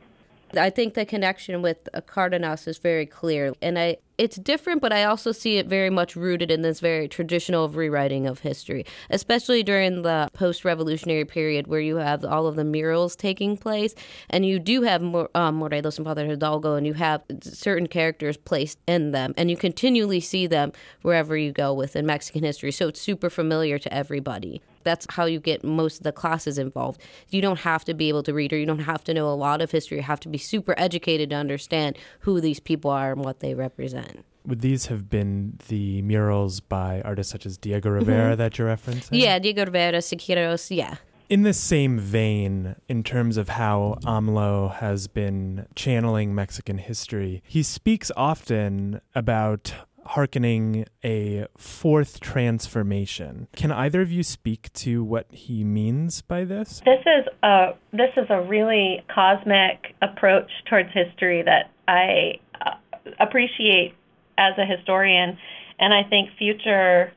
I 0.56 0.70
think 0.70 0.94
the 0.94 1.04
connection 1.04 1.62
with 1.62 1.88
Cardenas 2.06 2.66
is 2.66 2.78
very 2.78 3.06
clear. 3.06 3.54
And 3.60 3.78
I 3.78 3.98
it's 4.16 4.36
different, 4.36 4.80
but 4.80 4.92
I 4.92 5.04
also 5.04 5.32
see 5.32 5.56
it 5.56 5.66
very 5.66 5.90
much 5.90 6.14
rooted 6.14 6.50
in 6.50 6.62
this 6.62 6.78
very 6.78 7.08
traditional 7.08 7.68
rewriting 7.68 8.26
of 8.26 8.40
history, 8.40 8.86
especially 9.10 9.62
during 9.62 10.02
the 10.02 10.28
post 10.32 10.64
revolutionary 10.64 11.24
period 11.24 11.66
where 11.66 11.80
you 11.80 11.96
have 11.96 12.24
all 12.24 12.46
of 12.46 12.54
the 12.54 12.64
murals 12.64 13.16
taking 13.16 13.56
place. 13.56 13.94
And 14.30 14.46
you 14.46 14.58
do 14.58 14.82
have 14.82 15.02
um, 15.34 15.56
Morelos 15.56 15.98
and 15.98 16.06
Father 16.06 16.26
Hidalgo, 16.26 16.74
and 16.74 16.86
you 16.86 16.94
have 16.94 17.22
certain 17.42 17.88
characters 17.88 18.36
placed 18.36 18.78
in 18.86 19.10
them. 19.10 19.34
And 19.36 19.50
you 19.50 19.56
continually 19.56 20.20
see 20.20 20.46
them 20.46 20.72
wherever 21.02 21.36
you 21.36 21.50
go 21.50 21.74
within 21.74 22.06
Mexican 22.06 22.44
history. 22.44 22.70
So 22.70 22.88
it's 22.88 23.00
super 23.00 23.30
familiar 23.30 23.78
to 23.78 23.92
everybody 23.92 24.62
that's 24.84 25.06
how 25.10 25.24
you 25.24 25.40
get 25.40 25.64
most 25.64 25.98
of 25.98 26.02
the 26.04 26.12
classes 26.12 26.58
involved. 26.58 27.00
You 27.30 27.42
don't 27.42 27.60
have 27.60 27.84
to 27.86 27.94
be 27.94 28.08
able 28.08 28.22
to 28.24 28.34
read 28.34 28.52
or 28.52 28.58
you 28.58 28.66
don't 28.66 28.80
have 28.80 29.04
to 29.04 29.14
know 29.14 29.28
a 29.28 29.34
lot 29.34 29.60
of 29.60 29.70
history. 29.70 29.98
You 29.98 30.02
have 30.04 30.20
to 30.20 30.28
be 30.28 30.38
super 30.38 30.74
educated 30.78 31.30
to 31.30 31.36
understand 31.36 31.98
who 32.20 32.40
these 32.40 32.60
people 32.60 32.90
are 32.90 33.12
and 33.12 33.24
what 33.24 33.40
they 33.40 33.54
represent. 33.54 34.24
Would 34.46 34.60
these 34.60 34.86
have 34.86 35.08
been 35.08 35.58
the 35.68 36.02
murals 36.02 36.60
by 36.60 37.00
artists 37.02 37.32
such 37.32 37.46
as 37.46 37.56
Diego 37.56 37.88
Rivera 37.88 38.32
mm-hmm. 38.32 38.38
that 38.38 38.58
you're 38.58 38.68
referencing? 38.68 39.08
Yeah, 39.12 39.38
Diego 39.38 39.64
Rivera, 39.64 39.98
Siqueiros, 39.98 40.74
yeah. 40.74 40.96
In 41.30 41.42
the 41.42 41.54
same 41.54 41.98
vein, 41.98 42.76
in 42.86 43.02
terms 43.02 43.38
of 43.38 43.48
how 43.48 43.98
AMLO 44.04 44.74
has 44.74 45.06
been 45.06 45.66
channeling 45.74 46.34
Mexican 46.34 46.76
history, 46.76 47.42
he 47.46 47.62
speaks 47.62 48.12
often 48.14 49.00
about 49.14 49.72
hearkening 50.06 50.86
a 51.04 51.46
fourth 51.56 52.20
transformation. 52.20 53.48
Can 53.56 53.72
either 53.72 54.00
of 54.00 54.10
you 54.10 54.22
speak 54.22 54.72
to 54.74 55.02
what 55.02 55.26
he 55.30 55.64
means 55.64 56.22
by 56.22 56.44
this? 56.44 56.82
This 56.84 57.00
is 57.00 57.26
a 57.42 57.74
this 57.92 58.10
is 58.16 58.26
a 58.30 58.42
really 58.42 59.04
cosmic 59.12 59.94
approach 60.02 60.50
towards 60.68 60.90
history 60.92 61.42
that 61.42 61.70
I 61.88 62.40
uh, 62.60 62.74
appreciate 63.20 63.94
as 64.38 64.54
a 64.58 64.66
historian, 64.66 65.38
and 65.78 65.94
I 65.94 66.02
think 66.08 66.30
future 66.38 67.12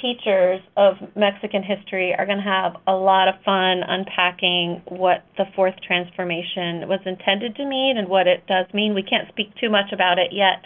teachers 0.00 0.60
of 0.76 0.96
Mexican 1.14 1.62
history 1.62 2.14
are 2.16 2.24
going 2.24 2.38
to 2.38 2.44
have 2.44 2.76
a 2.86 2.94
lot 2.94 3.28
of 3.28 3.34
fun 3.44 3.82
unpacking 3.86 4.80
what 4.86 5.24
the 5.36 5.44
fourth 5.54 5.74
transformation 5.86 6.88
was 6.88 7.00
intended 7.04 7.54
to 7.56 7.66
mean 7.66 7.98
and 7.98 8.08
what 8.08 8.26
it 8.26 8.46
does 8.46 8.66
mean. 8.72 8.94
We 8.94 9.02
can't 9.02 9.28
speak 9.28 9.54
too 9.56 9.68
much 9.68 9.92
about 9.92 10.18
it 10.18 10.32
yet 10.32 10.64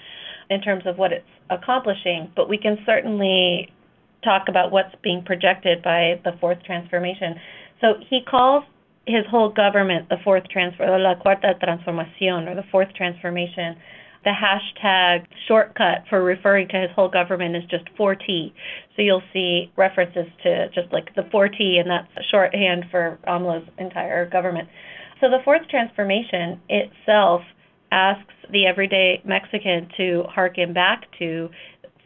in 0.50 0.60
terms 0.60 0.84
of 0.86 0.98
what 0.98 1.12
it's 1.12 1.26
accomplishing, 1.50 2.30
but 2.36 2.48
we 2.48 2.58
can 2.58 2.78
certainly 2.86 3.72
talk 4.22 4.44
about 4.48 4.72
what's 4.72 4.94
being 5.02 5.22
projected 5.24 5.82
by 5.82 6.20
the 6.24 6.32
fourth 6.40 6.62
transformation. 6.64 7.34
So 7.80 7.94
he 8.08 8.20
calls 8.28 8.64
his 9.06 9.24
whole 9.30 9.50
government 9.50 10.08
the 10.08 10.16
fourth 10.24 10.44
transfer, 10.48 10.86
la 10.98 11.14
cuarta 11.14 11.54
transformación, 11.62 12.48
or 12.48 12.54
the 12.54 12.64
fourth 12.72 12.88
transformation. 12.94 13.76
The 14.24 14.32
hashtag 14.32 15.26
shortcut 15.46 16.04
for 16.08 16.22
referring 16.22 16.68
to 16.68 16.80
his 16.80 16.90
whole 16.94 17.10
government 17.10 17.56
is 17.56 17.64
just 17.68 17.84
4T. 17.98 18.52
So 18.96 19.02
you'll 19.02 19.22
see 19.34 19.70
references 19.76 20.26
to 20.42 20.68
just 20.68 20.90
like 20.92 21.14
the 21.14 21.22
4T, 21.22 21.78
and 21.78 21.90
that's 21.90 22.08
shorthand 22.30 22.86
for 22.90 23.18
AMLO's 23.28 23.68
entire 23.78 24.28
government. 24.28 24.68
So 25.20 25.28
the 25.28 25.40
fourth 25.44 25.68
transformation 25.68 26.60
itself 26.70 27.42
asks 27.94 28.34
the 28.50 28.66
everyday 28.66 29.22
Mexican 29.24 29.88
to 29.96 30.24
harken 30.28 30.72
back 30.72 31.04
to 31.20 31.48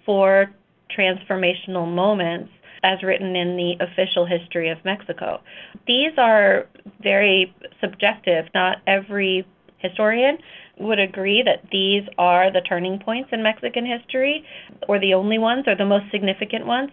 four 0.05 0.51
transformational 0.97 1.93
moments 1.93 2.51
as 2.83 3.03
written 3.03 3.35
in 3.35 3.57
the 3.57 3.75
official 3.81 4.27
history 4.27 4.69
of 4.69 4.79
Mexico. 4.85 5.41
These 5.87 6.13
are 6.19 6.67
very 7.03 7.55
subjective. 7.81 8.45
Not 8.55 8.79
every 8.87 9.47
historian 9.79 10.39
would 10.79 10.99
agree 10.99 11.43
that 11.43 11.69
these 11.73 12.03
are 12.19 12.53
the 12.53 12.61
turning 12.61 12.99
points 12.99 13.31
in 13.33 13.43
Mexican 13.43 13.87
history, 13.87 14.45
or 14.89 15.01
the 15.01 15.15
only 15.15 15.39
ones, 15.39 15.65
or 15.67 15.75
the 15.75 15.87
most 15.87 16.05
significant 16.13 16.67
ones. 16.67 16.91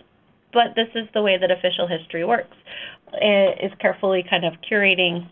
But 0.53 0.73
this 0.75 0.87
is 0.95 1.07
the 1.13 1.21
way 1.21 1.37
that 1.37 1.51
official 1.51 1.85
history 1.85 2.23
works. 2.23 2.55
It 3.13 3.59
is 3.61 3.71
carefully 3.79 4.23
kind 4.27 4.45
of 4.45 4.53
curating 4.69 5.27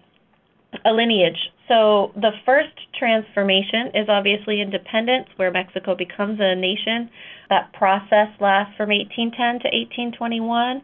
a 0.86 0.92
lineage. 0.92 1.52
So 1.68 2.12
the 2.16 2.32
first 2.46 2.74
transformation 2.98 3.92
is 3.96 4.10
obviously 4.10 4.62
independence, 4.62 5.28
where 5.38 5.52
Mexico 5.52 5.96
becomes 5.96 6.40
a 6.42 6.56
nation. 6.56 7.10
That 7.50 7.72
process 7.74 8.30
lasts 8.40 8.76
from 8.76 8.90
1810 8.90 9.60
to 9.62 9.70
1821. 10.18 10.82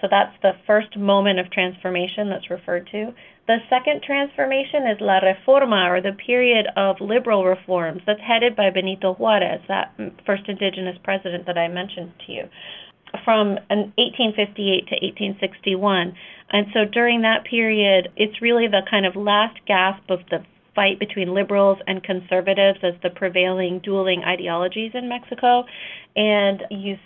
So 0.00 0.08
that's 0.10 0.34
the 0.42 0.52
first 0.66 0.96
moment 0.96 1.38
of 1.38 1.50
transformation 1.50 2.30
that's 2.30 2.48
referred 2.48 2.88
to. 2.92 3.12
The 3.46 3.58
second 3.68 4.02
transformation 4.02 4.86
is 4.86 5.00
La 5.00 5.20
Reforma, 5.20 5.90
or 5.90 6.00
the 6.00 6.12
period 6.12 6.66
of 6.76 7.00
liberal 7.00 7.44
reforms, 7.44 8.00
that's 8.06 8.20
headed 8.20 8.54
by 8.54 8.70
Benito 8.70 9.14
Juarez, 9.14 9.60
that 9.68 9.92
first 10.24 10.44
indigenous 10.48 10.96
president 11.02 11.46
that 11.46 11.58
I 11.58 11.68
mentioned 11.68 12.12
to 12.26 12.32
you, 12.32 12.48
from 13.24 13.58
1858 13.68 14.88
to 14.88 14.94
1861. 14.94 16.14
And 16.50 16.66
so 16.72 16.84
during 16.84 17.22
that 17.22 17.44
period, 17.44 18.08
it's 18.16 18.42
really 18.42 18.66
the 18.66 18.82
kind 18.90 19.06
of 19.06 19.16
last 19.16 19.58
gasp 19.66 20.08
of 20.10 20.20
the 20.30 20.44
fight 20.74 20.98
between 20.98 21.34
liberals 21.34 21.78
and 21.86 22.02
conservatives 22.02 22.78
as 22.82 22.94
the 23.02 23.10
prevailing 23.10 23.80
dueling 23.80 24.22
ideologies 24.24 24.92
in 24.94 25.08
Mexico. 25.08 25.64
And 26.16 26.62
you 26.70 26.96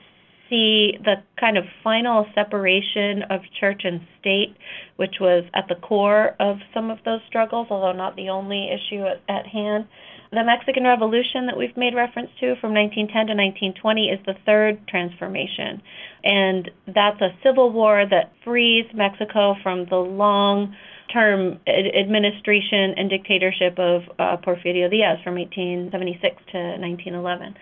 see 0.49 0.99
the 1.03 1.17
kind 1.41 1.57
of 1.57 1.65
final 1.83 2.27
separation 2.35 3.23
of 3.31 3.41
church 3.59 3.83
and 3.85 4.01
state, 4.21 4.57
which 4.97 5.17
was 5.21 5.45
at 5.55 5.67
the 5.69 5.75
core 5.77 6.37
of 6.41 6.59
some 6.73 6.91
of 6.91 6.99
those 7.05 7.21
struggles, 7.27 7.67
although 7.71 7.97
not 7.97 8.17
the 8.17 8.29
only 8.29 8.69
issue 8.71 9.05
at, 9.05 9.23
at 9.29 9.47
hand. 9.47 9.87
The 10.35 10.43
Mexican 10.43 10.83
Revolution 10.83 11.47
that 11.47 11.57
we've 11.57 11.77
made 11.77 11.95
reference 11.95 12.31
to 12.41 12.57
from 12.61 12.75
1910 12.75 13.31
to 13.31 13.35
1920 13.39 14.11
is 14.11 14.19
the 14.27 14.35
third 14.45 14.83
transformation. 14.89 15.81
And 16.25 16.71
that's 16.89 17.21
a 17.21 17.31
civil 17.45 17.71
war 17.71 18.05
that 18.11 18.33
frees 18.43 18.87
Mexico 18.93 19.55
from 19.63 19.87
the 19.87 19.97
long 19.97 20.75
term 21.13 21.61
administration 21.69 22.95
and 22.97 23.09
dictatorship 23.09 23.79
of 23.79 24.03
uh, 24.19 24.37
Porfirio 24.43 24.91
Diaz 24.91 25.19
from 25.23 25.37
1876 25.37 26.19
to 26.51 26.59
1911 26.83 27.55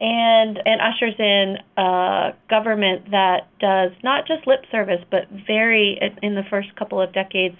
and 0.00 0.58
and 0.64 0.80
ushers 0.80 1.14
in 1.18 1.56
a 1.76 2.30
government 2.48 3.10
that 3.10 3.48
does 3.60 3.90
not 4.02 4.26
just 4.26 4.46
lip 4.46 4.64
service 4.70 5.04
but 5.10 5.28
very 5.46 5.98
in 6.22 6.34
the 6.34 6.44
first 6.48 6.74
couple 6.76 7.00
of 7.00 7.12
decades 7.12 7.56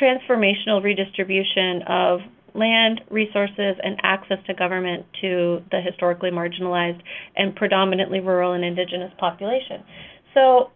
transformational 0.00 0.82
redistribution 0.82 1.82
of 1.88 2.20
land, 2.54 3.00
resources, 3.10 3.76
and 3.82 3.98
access 4.02 4.38
to 4.46 4.54
government 4.54 5.04
to 5.20 5.62
the 5.70 5.80
historically 5.80 6.30
marginalized 6.30 7.00
and 7.36 7.54
predominantly 7.54 8.20
rural 8.20 8.52
and 8.52 8.64
indigenous 8.64 9.12
population. 9.18 9.82
So, 10.32 10.70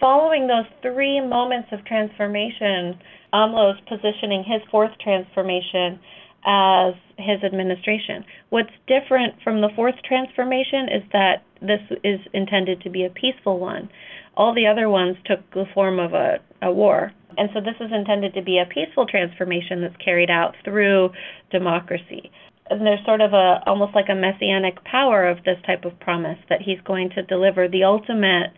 following 0.00 0.46
those 0.46 0.66
three 0.82 1.20
moments 1.20 1.68
of 1.72 1.84
transformation, 1.84 2.98
AMLO's 3.32 3.80
positioning 3.88 4.44
his 4.46 4.62
fourth 4.70 4.92
transformation 5.02 5.98
as 6.46 6.94
his 7.18 7.42
administration. 7.42 8.24
What's 8.50 8.70
different 8.86 9.34
from 9.42 9.60
the 9.60 9.68
fourth 9.74 9.96
transformation 10.06 10.88
is 10.94 11.02
that 11.12 11.42
this 11.60 11.80
is 12.04 12.20
intended 12.32 12.82
to 12.82 12.90
be 12.90 13.04
a 13.04 13.10
peaceful 13.10 13.58
one. 13.58 13.88
All 14.36 14.54
the 14.54 14.66
other 14.66 14.88
ones 14.88 15.16
took 15.24 15.40
the 15.52 15.64
form 15.74 15.98
of 15.98 16.12
a, 16.12 16.38
a 16.62 16.70
war. 16.70 17.12
And 17.38 17.50
so 17.52 17.60
this 17.60 17.76
is 17.80 17.92
intended 17.92 18.34
to 18.34 18.42
be 18.42 18.58
a 18.58 18.66
peaceful 18.66 19.06
transformation 19.06 19.82
that's 19.82 19.96
carried 20.02 20.30
out 20.30 20.54
through 20.64 21.10
democracy. 21.50 22.30
And 22.68 22.84
there's 22.84 23.04
sort 23.04 23.20
of 23.20 23.32
a 23.32 23.62
almost 23.66 23.94
like 23.94 24.08
a 24.08 24.14
messianic 24.14 24.82
power 24.84 25.28
of 25.28 25.44
this 25.44 25.58
type 25.66 25.84
of 25.84 25.98
promise 26.00 26.38
that 26.48 26.62
he's 26.62 26.80
going 26.84 27.10
to 27.10 27.22
deliver 27.22 27.68
the 27.68 27.84
ultimate 27.84 28.52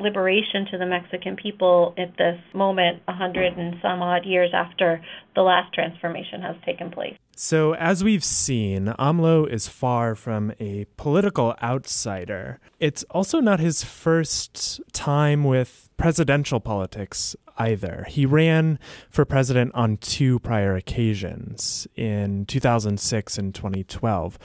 liberation 0.00 0.66
to 0.70 0.78
the 0.78 0.86
Mexican 0.86 1.36
people 1.36 1.94
at 1.96 2.16
this 2.16 2.40
moment, 2.52 3.02
a 3.08 3.12
hundred 3.12 3.56
and 3.56 3.76
some 3.80 4.02
odd 4.02 4.24
years 4.24 4.50
after 4.52 5.00
the 5.34 5.42
last 5.42 5.72
transformation 5.72 6.40
has 6.42 6.56
taken 6.64 6.90
place. 6.90 7.16
So, 7.36 7.74
as 7.74 8.04
we've 8.04 8.24
seen, 8.24 8.94
AMLO 8.98 9.48
is 9.48 9.66
far 9.66 10.14
from 10.14 10.52
a 10.60 10.86
political 10.96 11.56
outsider. 11.62 12.60
It's 12.78 13.02
also 13.10 13.40
not 13.40 13.58
his 13.58 13.82
first 13.82 14.80
time 14.92 15.42
with 15.42 15.88
presidential 15.96 16.60
politics 16.60 17.34
either. 17.58 18.04
He 18.08 18.26
ran 18.26 18.78
for 19.10 19.24
president 19.24 19.72
on 19.74 19.96
two 19.96 20.38
prior 20.40 20.76
occasions 20.76 21.86
in 21.96 22.46
2006 22.46 23.38
and 23.38 23.54
2012. 23.54 24.38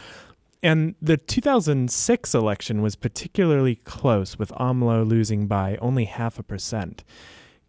And 0.62 0.96
the 1.02 1.16
2006 1.16 2.36
election 2.36 2.82
was 2.82 2.96
particularly 2.96 3.76
close, 3.76 4.38
with 4.38 4.52
AMLO 4.60 5.08
losing 5.08 5.48
by 5.48 5.78
only 5.78 6.06
half 6.06 6.38
a 6.38 6.44
percent. 6.44 7.04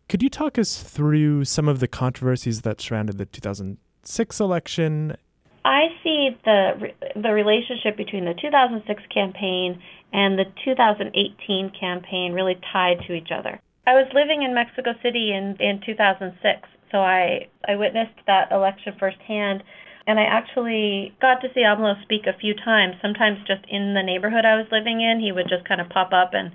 Could 0.09 0.23
you 0.25 0.29
talk 0.29 0.59
us 0.59 0.83
through 0.83 1.45
some 1.45 1.69
of 1.69 1.79
the 1.79 1.87
controversies 1.87 2.63
that 2.63 2.81
surrounded 2.81 3.17
the 3.17 3.27
2006 3.27 4.41
election? 4.41 5.17
I 5.65 5.89
see 6.03 6.37
the 6.45 6.91
the 7.15 7.33
relationship 7.33 7.97
between 7.97 8.25
the 8.25 8.35
2006 8.35 9.03
campaign 9.15 9.81
and 10.13 10.37
the 10.37 10.47
2018 10.65 11.71
campaign 11.79 12.33
really 12.33 12.59
tied 12.73 13.03
to 13.07 13.13
each 13.13 13.31
other. 13.31 13.61
I 13.87 13.95
was 13.95 14.09
living 14.15 14.43
in 14.43 14.53
Mexico 14.53 14.95
City 15.01 15.33
in 15.33 15.57
in 15.61 15.81
2006, 15.87 16.69
so 16.91 16.99
I 16.99 17.47
I 17.69 17.77
witnessed 17.77 18.19
that 18.27 18.51
election 18.51 18.95
firsthand 18.99 19.63
and 20.07 20.19
I 20.19 20.25
actually 20.25 21.15
got 21.21 21.41
to 21.43 21.49
see 21.55 21.61
AMLO 21.61 22.03
speak 22.03 22.27
a 22.27 22.39
few 22.39 22.55
times, 22.55 22.97
sometimes 23.03 23.39
just 23.47 23.65
in 23.69 23.95
the 23.95 24.03
neighborhood 24.03 24.45
I 24.45 24.57
was 24.57 24.67
living 24.73 25.01
in. 25.01 25.21
He 25.21 25.33
would 25.33 25.49
just 25.49 25.69
kind 25.69 25.81
of 25.81 25.89
pop 25.89 26.13
up 26.13 26.31
and 26.33 26.53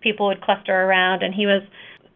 people 0.00 0.26
would 0.26 0.40
cluster 0.40 0.74
around. 0.74 1.22
And 1.22 1.34
he 1.34 1.46
was 1.46 1.62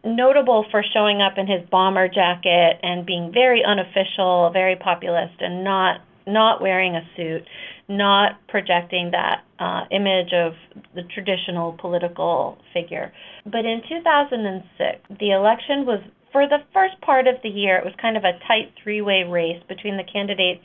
notable 0.03 0.65
for 0.71 0.83
showing 0.93 1.21
up 1.21 1.37
in 1.37 1.47
his 1.47 1.67
bomber 1.69 2.07
jacket 2.07 2.79
and 2.83 3.05
being 3.05 3.31
very 3.33 3.63
unofficial, 3.63 4.49
very 4.53 4.75
populist, 4.75 5.41
and 5.41 5.63
not 5.63 6.01
not 6.27 6.59
wearing 6.59 6.95
a 6.95 7.01
suit, 7.15 7.43
not 7.87 8.39
projecting 8.47 9.11
that 9.11 9.43
uh, 9.59 9.85
image 9.91 10.33
of 10.33 10.53
the 10.95 11.03
traditional 11.13 11.73
political 11.79 12.57
figure. 12.73 13.13
But 13.45 13.65
in 13.65 13.81
2006, 13.87 15.19
the 15.19 15.31
election 15.31 15.85
was 15.85 16.01
for 16.35 16.49
the 16.49 16.59
first 16.73 16.99
part 16.99 17.27
of 17.27 17.35
the 17.43 17.49
year, 17.49 17.77
it 17.77 17.85
was 17.85 17.93
kind 18.01 18.17
of 18.17 18.25
a 18.25 18.33
tight 18.45 18.73
three-way 18.83 19.23
race 19.23 19.63
between 19.69 19.95
the 19.95 20.03
candidates. 20.03 20.61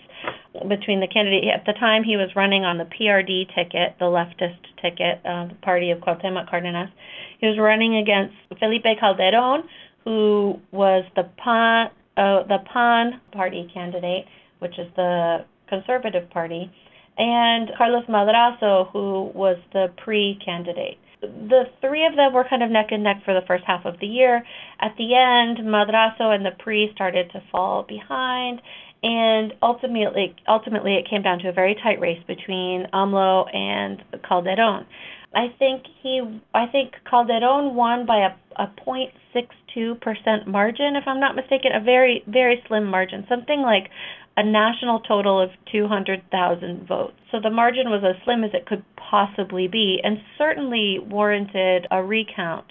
Between 0.68 0.98
the 0.98 1.06
candidate 1.06 1.44
at 1.46 1.64
the 1.64 1.74
time, 1.78 2.02
he 2.02 2.16
was 2.16 2.28
running 2.34 2.64
on 2.64 2.76
the 2.76 2.86
PRD 2.86 3.46
ticket, 3.54 3.94
the 4.00 4.06
leftist 4.06 4.58
ticket, 4.82 5.24
uh, 5.24 5.46
the 5.46 5.54
party 5.62 5.92
of 5.92 6.00
Cuauhtemoc 6.00 6.50
Cárdenas. 6.50 6.90
He 7.38 7.46
was 7.46 7.56
running 7.56 7.98
against 7.98 8.34
Felipe 8.58 8.98
Calderón, 9.00 9.62
who 10.02 10.58
was 10.72 11.04
the 11.14 11.30
PAN, 11.36 11.90
uh, 12.16 12.42
the 12.48 12.58
PAN 12.72 13.20
party 13.30 13.70
candidate, 13.72 14.24
which 14.58 14.76
is 14.76 14.88
the 14.96 15.44
conservative 15.68 16.28
party, 16.30 16.68
and 17.16 17.70
Carlos 17.78 18.06
Madrazo, 18.06 18.90
who 18.90 19.30
was 19.36 19.56
the 19.72 19.86
PRI 19.98 20.36
candidate 20.44 20.98
the 21.20 21.64
three 21.80 22.06
of 22.06 22.16
them 22.16 22.32
were 22.32 22.44
kind 22.48 22.62
of 22.62 22.70
neck 22.70 22.88
and 22.90 23.04
neck 23.04 23.22
for 23.24 23.34
the 23.34 23.46
first 23.46 23.64
half 23.66 23.84
of 23.84 23.98
the 24.00 24.06
year. 24.06 24.42
At 24.80 24.94
the 24.96 25.14
end, 25.14 25.58
Madrazo 25.58 26.34
and 26.34 26.44
the 26.44 26.52
PRI 26.58 26.88
started 26.94 27.30
to 27.32 27.42
fall 27.52 27.82
behind, 27.82 28.60
and 29.02 29.52
ultimately, 29.62 30.34
ultimately, 30.48 30.96
it 30.96 31.08
came 31.08 31.22
down 31.22 31.38
to 31.40 31.48
a 31.48 31.52
very 31.52 31.74
tight 31.82 32.00
race 32.00 32.22
between 32.26 32.86
AMLO 32.92 33.54
and 33.54 34.02
Calderon. 34.26 34.86
I 35.34 35.54
think 35.58 35.84
he, 36.02 36.20
I 36.54 36.66
think 36.66 36.92
Calderon 37.08 37.74
won 37.74 38.04
by 38.04 38.18
a, 38.26 38.62
a 38.62 38.66
0.62 38.86 40.00
percent 40.00 40.46
margin, 40.48 40.96
if 40.96 41.04
I'm 41.06 41.20
not 41.20 41.36
mistaken, 41.36 41.72
a 41.72 41.80
very, 41.80 42.24
very 42.26 42.62
slim 42.66 42.84
margin, 42.84 43.24
something 43.28 43.60
like 43.62 43.90
a 44.36 44.44
national 44.44 45.00
total 45.00 45.40
of 45.40 45.50
200,000 45.72 46.86
votes. 46.86 47.16
So 47.30 47.38
the 47.42 47.50
margin 47.50 47.90
was 47.90 48.02
as 48.04 48.22
slim 48.24 48.44
as 48.44 48.50
it 48.54 48.66
could 48.66 48.84
possibly 48.96 49.68
be 49.68 50.00
and 50.02 50.18
certainly 50.38 50.98
warranted 50.98 51.86
a 51.90 52.02
recount. 52.02 52.66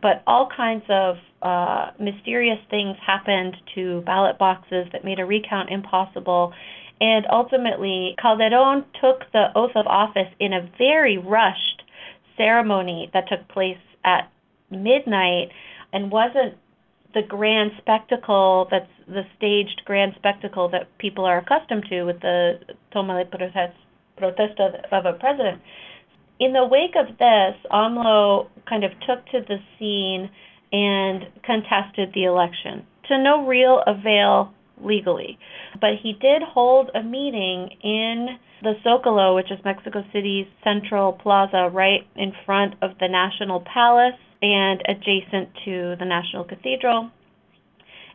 But 0.00 0.22
all 0.26 0.48
kinds 0.54 0.84
of 0.88 1.16
uh, 1.42 1.90
mysterious 2.00 2.58
things 2.70 2.96
happened 3.06 3.56
to 3.74 4.00
ballot 4.02 4.38
boxes 4.38 4.86
that 4.92 5.04
made 5.04 5.20
a 5.20 5.24
recount 5.24 5.70
impossible. 5.70 6.52
And 7.00 7.26
ultimately, 7.30 8.14
Calderon 8.20 8.84
took 9.00 9.30
the 9.32 9.48
oath 9.54 9.72
of 9.76 9.86
office 9.86 10.32
in 10.40 10.52
a 10.52 10.68
very 10.78 11.18
rushed 11.18 11.82
ceremony 12.36 13.10
that 13.12 13.28
took 13.28 13.46
place 13.48 13.78
at 14.04 14.30
midnight 14.70 15.50
and 15.92 16.10
wasn't 16.10 16.54
the 17.14 17.22
grand 17.22 17.72
spectacle 17.78 18.68
that's 18.70 18.90
the 19.06 19.22
staged 19.36 19.82
grand 19.84 20.14
spectacle 20.16 20.68
that 20.70 20.86
people 20.98 21.24
are 21.24 21.38
accustomed 21.38 21.84
to 21.88 22.04
with 22.04 22.20
the 22.20 22.58
toma 22.92 23.22
de 23.22 23.30
protesta 23.30 24.92
of 24.92 25.06
a 25.06 25.12
president. 25.18 25.60
In 26.40 26.52
the 26.52 26.66
wake 26.66 26.96
of 26.96 27.18
this, 27.18 27.54
AMLO 27.70 28.48
kind 28.68 28.84
of 28.84 28.92
took 29.06 29.24
to 29.26 29.40
the 29.46 29.58
scene 29.78 30.30
and 30.72 31.26
contested 31.44 32.12
the 32.14 32.24
election 32.24 32.86
to 33.08 33.22
no 33.22 33.46
real 33.46 33.82
avail 33.86 34.52
legally. 34.82 35.38
But 35.80 35.96
he 36.02 36.14
did 36.14 36.42
hold 36.42 36.90
a 36.94 37.02
meeting 37.02 37.70
in 37.82 38.38
the 38.62 38.74
Zocalo, 38.84 39.34
which 39.34 39.50
is 39.50 39.58
Mexico 39.64 40.04
City's 40.12 40.46
central 40.64 41.12
plaza, 41.12 41.68
right 41.72 42.06
in 42.16 42.32
front 42.46 42.74
of 42.80 42.92
the 42.98 43.08
National 43.08 43.60
Palace 43.60 44.18
and 44.42 44.82
adjacent 44.88 45.48
to 45.64 45.94
the 45.98 46.04
National 46.04 46.44
Cathedral. 46.44 47.10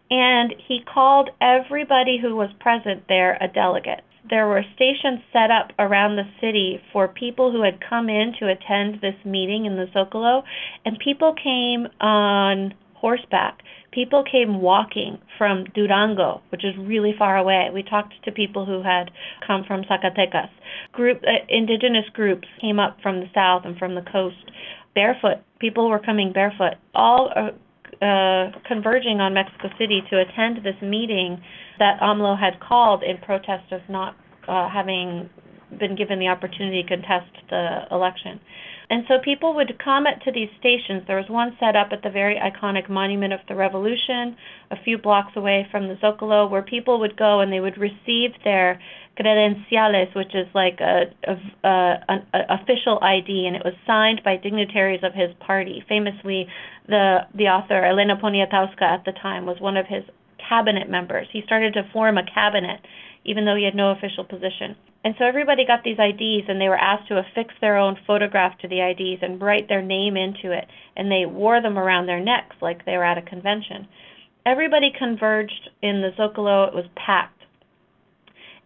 And 0.10 0.54
he 0.68 0.82
called 0.94 1.30
everybody 1.42 2.20
who 2.22 2.36
was 2.36 2.50
present 2.60 3.04
there 3.10 3.38
a 3.42 3.48
delegate. 3.48 4.04
There 4.30 4.48
were 4.48 4.64
stations 4.76 5.22
set 5.32 5.52
up 5.52 5.72
around 5.80 6.16
the 6.16 6.30
city 6.42 6.82
for 6.92 7.08
people 7.08 7.52
who 7.52 7.64
had 7.64 7.80
come 7.90 8.10
in 8.10 8.34
to 8.40 8.50
attend 8.50 9.00
this 9.02 9.16
meeting 9.24 9.66
in 9.66 9.78
the 9.78 9.88
Zocalo, 9.96 10.44
and 10.86 11.00
people 11.00 11.34
came 11.42 11.88
on 12.02 12.74
horseback. 12.94 13.60
People 13.92 14.24
came 14.30 14.62
walking 14.62 15.18
from 15.38 15.66
Durango, 15.74 16.42
which 16.50 16.66
is 16.66 16.76
really 16.78 17.14
far 17.18 17.38
away. 17.38 17.70
We 17.74 17.84
talked 17.84 18.14
to 18.26 18.32
people 18.32 18.66
who 18.66 18.84
had 18.84 19.12
come 19.46 19.64
from 19.66 19.84
Zacatecas. 19.84 20.50
Group 20.92 21.24
uh, 21.24 21.46
indigenous 21.48 22.06
groups 22.14 22.48
came 22.60 22.80
up 22.80 22.98
from 23.02 23.22
the 23.22 23.30
south 23.34 23.64
and 23.66 23.78
from 23.78 23.96
the 23.96 24.04
coast 24.12 24.52
barefoot. 24.98 25.38
People 25.60 25.90
were 25.90 26.00
coming 26.00 26.34
barefoot, 26.34 26.74
all 26.96 27.30
uh, 27.36 28.04
uh, 28.04 28.52
converging 28.68 29.20
on 29.22 29.32
Mexico 29.32 29.70
City 29.78 30.02
to 30.10 30.20
attend 30.20 30.58
this 30.66 30.80
meeting 30.82 31.40
that 31.78 32.00
AMLO 32.02 32.36
had 32.40 32.60
called 32.60 33.04
in 33.04 33.20
protest 33.20 33.72
of 33.72 33.82
not 33.88 34.16
uh, 34.48 34.68
having 34.68 35.30
been 35.80 35.96
given 35.96 36.18
the 36.18 36.28
opportunity 36.28 36.82
to 36.82 36.90
contest 36.90 37.30
the 37.52 37.82
election. 37.92 38.40
And 38.90 39.04
so 39.08 39.16
people 39.24 39.54
would 39.54 39.78
come 39.84 40.06
to 40.06 40.32
these 40.32 40.50
stations. 40.60 41.04
There 41.06 41.18
was 41.18 41.30
one 41.30 41.56
set 41.60 41.76
up 41.76 41.90
at 41.92 42.02
the 42.02 42.10
very 42.10 42.40
iconic 42.40 42.90
Monument 42.90 43.34
of 43.34 43.42
the 43.50 43.56
Revolution, 43.56 44.36
a 44.72 44.78
few 44.84 44.98
blocks 44.98 45.34
away 45.36 45.68
from 45.70 45.90
the 45.90 45.96
Zocalo, 45.96 46.50
where 46.50 46.64
people 46.64 47.00
would 47.02 47.18
go 47.18 47.42
and 47.42 47.52
they 47.52 47.60
would 47.60 47.78
receive 47.78 48.32
their 48.44 48.82
credenciales, 49.18 50.14
which 50.16 50.34
is 50.36 50.48
like 50.54 50.80
a, 50.80 51.06
a, 51.28 51.68
a, 51.68 51.96
an 52.10 52.26
official 52.50 53.00
ID, 53.02 53.48
and 53.48 53.56
it 53.56 53.64
was 53.66 53.74
signed 53.86 54.22
by 54.24 54.38
dignitaries 54.38 55.02
of 55.04 55.14
his 55.14 55.32
party. 55.40 55.84
Famously, 55.90 56.48
the 56.88 57.20
the 57.36 57.46
author 57.46 57.84
Elena 57.84 58.16
Poniatowska 58.16 58.82
at 58.82 59.06
the 59.06 59.14
time 59.14 59.46
was 59.46 59.60
one 59.60 59.78
of 59.78 59.86
his 59.88 60.04
cabinet 60.48 60.90
members. 60.90 61.28
He 61.32 61.42
started 61.46 61.74
to 61.74 61.90
form 61.92 62.18
a 62.18 62.24
cabinet, 62.24 62.80
even 63.26 63.46
though 63.46 63.56
he 63.56 63.66
had 63.66 63.76
no 63.76 63.92
official 63.92 64.24
position. 64.24 64.76
And 65.04 65.16
so 65.18 65.26
everybody 65.26 65.66
got 65.66 65.84
these 65.84 66.00
IDs 66.00 66.50
and 66.50 66.60
they 66.60 66.68
were 66.68 66.78
asked 66.78 67.08
to 67.10 67.20
affix 67.20 67.54
their 67.62 67.78
own 67.78 67.98
photograph 68.06 68.58
to 68.60 68.68
the 68.68 68.82
IDs 68.82 69.22
and 69.22 69.42
write 69.42 69.70
their 69.70 69.82
name 69.82 70.18
into 70.18 70.52
it. 70.52 70.66
And 70.96 71.12
they 71.12 71.26
wore 71.26 71.62
them 71.62 71.78
around 71.78 72.08
their 72.08 72.20
necks 72.20 72.56
like 72.62 72.86
they 72.86 72.98
were 72.98 73.06
at 73.06 73.18
a 73.18 73.22
convention. 73.22 73.88
Everybody 74.46 74.92
converged 74.98 75.70
in 75.82 76.02
the 76.02 76.12
Zocalo. 76.18 76.68
It 76.70 76.74
was 76.74 76.86
packed. 76.96 77.37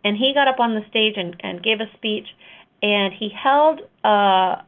And 0.04 0.18
he 0.18 0.34
got 0.34 0.48
up 0.48 0.60
on 0.60 0.74
the 0.74 0.82
stage 0.90 1.16
and, 1.18 1.36
and 1.42 1.64
gave 1.64 1.80
a 1.80 1.90
speech. 1.96 2.28
And 2.82 3.14
he 3.14 3.30
held 3.30 3.82
a, 4.04 4.64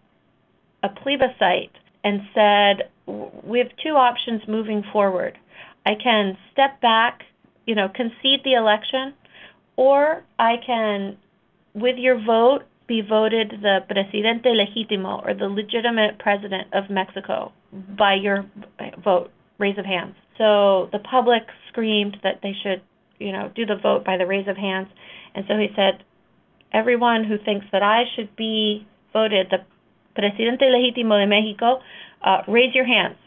a 0.84 0.89
plebiscite 1.02 1.72
and 2.04 2.22
said, 2.34 2.89
We 3.43 3.60
have 3.60 3.69
two 3.82 3.96
options 3.96 4.41
moving 4.48 4.84
forward. 4.91 5.38
I 5.86 5.96
can 5.96 6.38
step 6.52 6.80
back, 6.82 7.24
you 7.65 7.76
know, 7.76 7.89
concede 7.89 8.41
the 8.43 8.54
election, 8.54 9.13
or 9.76 10.24
I 10.38 10.56
can 10.65 11.17
with 11.74 11.98
your 11.98 12.24
vote, 12.24 12.63
be 12.88 13.02
voted 13.02 13.52
the 13.62 13.80
presidente 13.88 14.46
legítimo 14.46 15.26
or 15.26 15.34
the 15.34 15.48
legitimate 15.48 16.19
president 16.19 16.67
of 16.74 16.89
Mexico 16.89 17.52
mm-hmm. 17.74 17.96
by 17.96 18.13
your 18.13 18.46
vote, 19.04 19.32
raise 19.58 19.78
of 19.78 19.86
hands. 19.86 20.15
So 20.38 20.89
the 20.91 21.00
public 21.00 21.43
screamed 21.69 22.17
that 22.24 22.39
they 22.43 22.54
should, 22.62 22.82
you 23.19 23.32
know, 23.32 23.52
do 23.56 23.65
the 23.65 23.76
vote 23.82 24.04
by 24.04 24.17
the 24.17 24.26
raise 24.26 24.48
of 24.48 24.58
hands. 24.58 24.88
And 25.36 25.46
so 25.48 25.58
he 25.58 25.67
said, 25.76 26.04
everyone 26.72 27.24
who 27.24 27.38
thinks 27.38 27.65
that 27.72 27.84
I 27.84 28.04
should 28.15 28.36
be 28.36 28.88
voted 29.12 29.48
the 29.50 29.60
presidente 30.15 30.65
legítimo 30.65 31.19
de 31.19 31.28
Mexico, 31.28 31.82
uh, 32.22 32.41
raise 32.48 32.74
your 32.74 32.86
hands. 32.86 33.17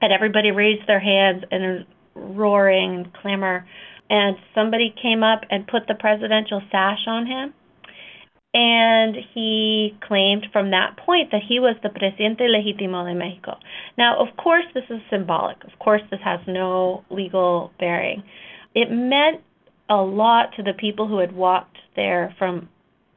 And 0.00 0.12
everybody 0.12 0.50
raised 0.50 0.86
their 0.86 1.00
hands 1.00 1.44
and 1.50 1.86
roaring 2.14 3.10
clamor 3.20 3.66
and 4.08 4.36
somebody 4.54 4.94
came 5.02 5.22
up 5.22 5.42
and 5.50 5.66
put 5.66 5.86
the 5.88 5.94
presidential 5.94 6.62
sash 6.70 7.06
on 7.06 7.26
him. 7.26 7.54
And 8.54 9.16
he 9.34 9.98
claimed 10.06 10.46
from 10.52 10.70
that 10.70 10.96
point 10.96 11.30
that 11.32 11.42
he 11.46 11.60
was 11.60 11.76
the 11.82 11.90
presidente 11.90 12.40
legítimo 12.40 13.06
de 13.06 13.14
Mexico. 13.14 13.58
Now, 13.98 14.18
of 14.18 14.34
course, 14.36 14.64
this 14.72 14.84
is 14.88 15.00
symbolic. 15.10 15.62
Of 15.64 15.78
course, 15.78 16.00
this 16.10 16.20
has 16.24 16.40
no 16.46 17.04
legal 17.10 17.72
bearing. 17.78 18.22
It 18.74 18.90
meant 18.90 19.42
a 19.88 19.96
lot 19.96 20.50
to 20.56 20.62
the 20.62 20.72
people 20.72 21.06
who 21.06 21.18
had 21.18 21.32
walked 21.32 21.78
there 21.94 22.34
from 22.38 22.68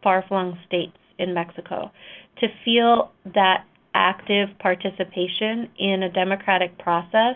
far 0.03 0.23
flung 0.27 0.57
states 0.67 0.97
in 1.17 1.33
Mexico 1.33 1.91
to 2.39 2.47
feel 2.63 3.11
that 3.33 3.65
active 3.93 4.49
participation 4.59 5.69
in 5.77 6.03
a 6.03 6.11
democratic 6.11 6.77
process 6.77 7.35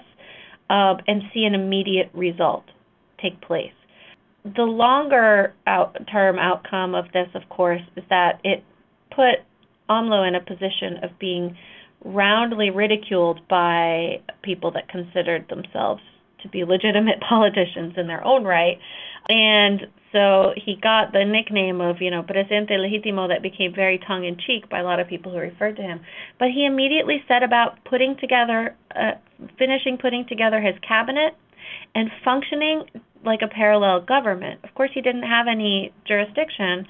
uh, 0.69 0.95
and 1.07 1.23
see 1.33 1.43
an 1.43 1.55
immediate 1.55 2.09
result 2.13 2.63
take 3.21 3.39
place. 3.41 3.73
The 4.55 4.63
longer 4.63 5.53
out 5.67 5.95
term 6.11 6.37
outcome 6.37 6.95
of 6.95 7.05
this, 7.13 7.27
of 7.33 7.47
course, 7.49 7.81
is 7.95 8.03
that 8.09 8.39
it 8.43 8.63
put 9.11 9.39
AMLO 9.89 10.27
in 10.27 10.35
a 10.35 10.41
position 10.41 11.03
of 11.03 11.17
being 11.19 11.55
roundly 12.03 12.69
ridiculed 12.69 13.39
by 13.47 14.21
people 14.41 14.71
that 14.71 14.89
considered 14.89 15.45
themselves 15.49 16.01
to 16.41 16.49
be 16.49 16.63
legitimate 16.63 17.19
politicians 17.29 17.93
in 17.97 18.07
their 18.07 18.23
own 18.25 18.43
right. 18.43 18.77
And 19.29 19.87
so 20.11 20.53
he 20.55 20.75
got 20.81 21.11
the 21.11 21.25
nickname 21.25 21.81
of, 21.81 22.01
you 22.01 22.11
know, 22.11 22.21
Presidente 22.21 22.73
Legítimo 22.77 23.27
that 23.29 23.41
became 23.41 23.73
very 23.73 23.97
tongue 23.97 24.25
in 24.25 24.37
cheek 24.37 24.69
by 24.69 24.79
a 24.79 24.83
lot 24.83 24.99
of 24.99 25.07
people 25.07 25.31
who 25.31 25.39
referred 25.39 25.75
to 25.77 25.81
him. 25.81 26.01
But 26.37 26.49
he 26.49 26.65
immediately 26.65 27.23
set 27.27 27.41
about 27.41 27.83
putting 27.85 28.15
together, 28.17 28.75
uh, 28.95 29.13
finishing 29.57 29.97
putting 29.97 30.25
together 30.27 30.61
his 30.61 30.75
cabinet 30.87 31.35
and 31.95 32.09
functioning 32.23 32.83
like 33.25 33.41
a 33.41 33.47
parallel 33.47 34.01
government. 34.01 34.59
Of 34.63 34.75
course, 34.75 34.91
he 34.93 35.01
didn't 35.01 35.23
have 35.23 35.47
any 35.47 35.93
jurisdiction, 36.05 36.85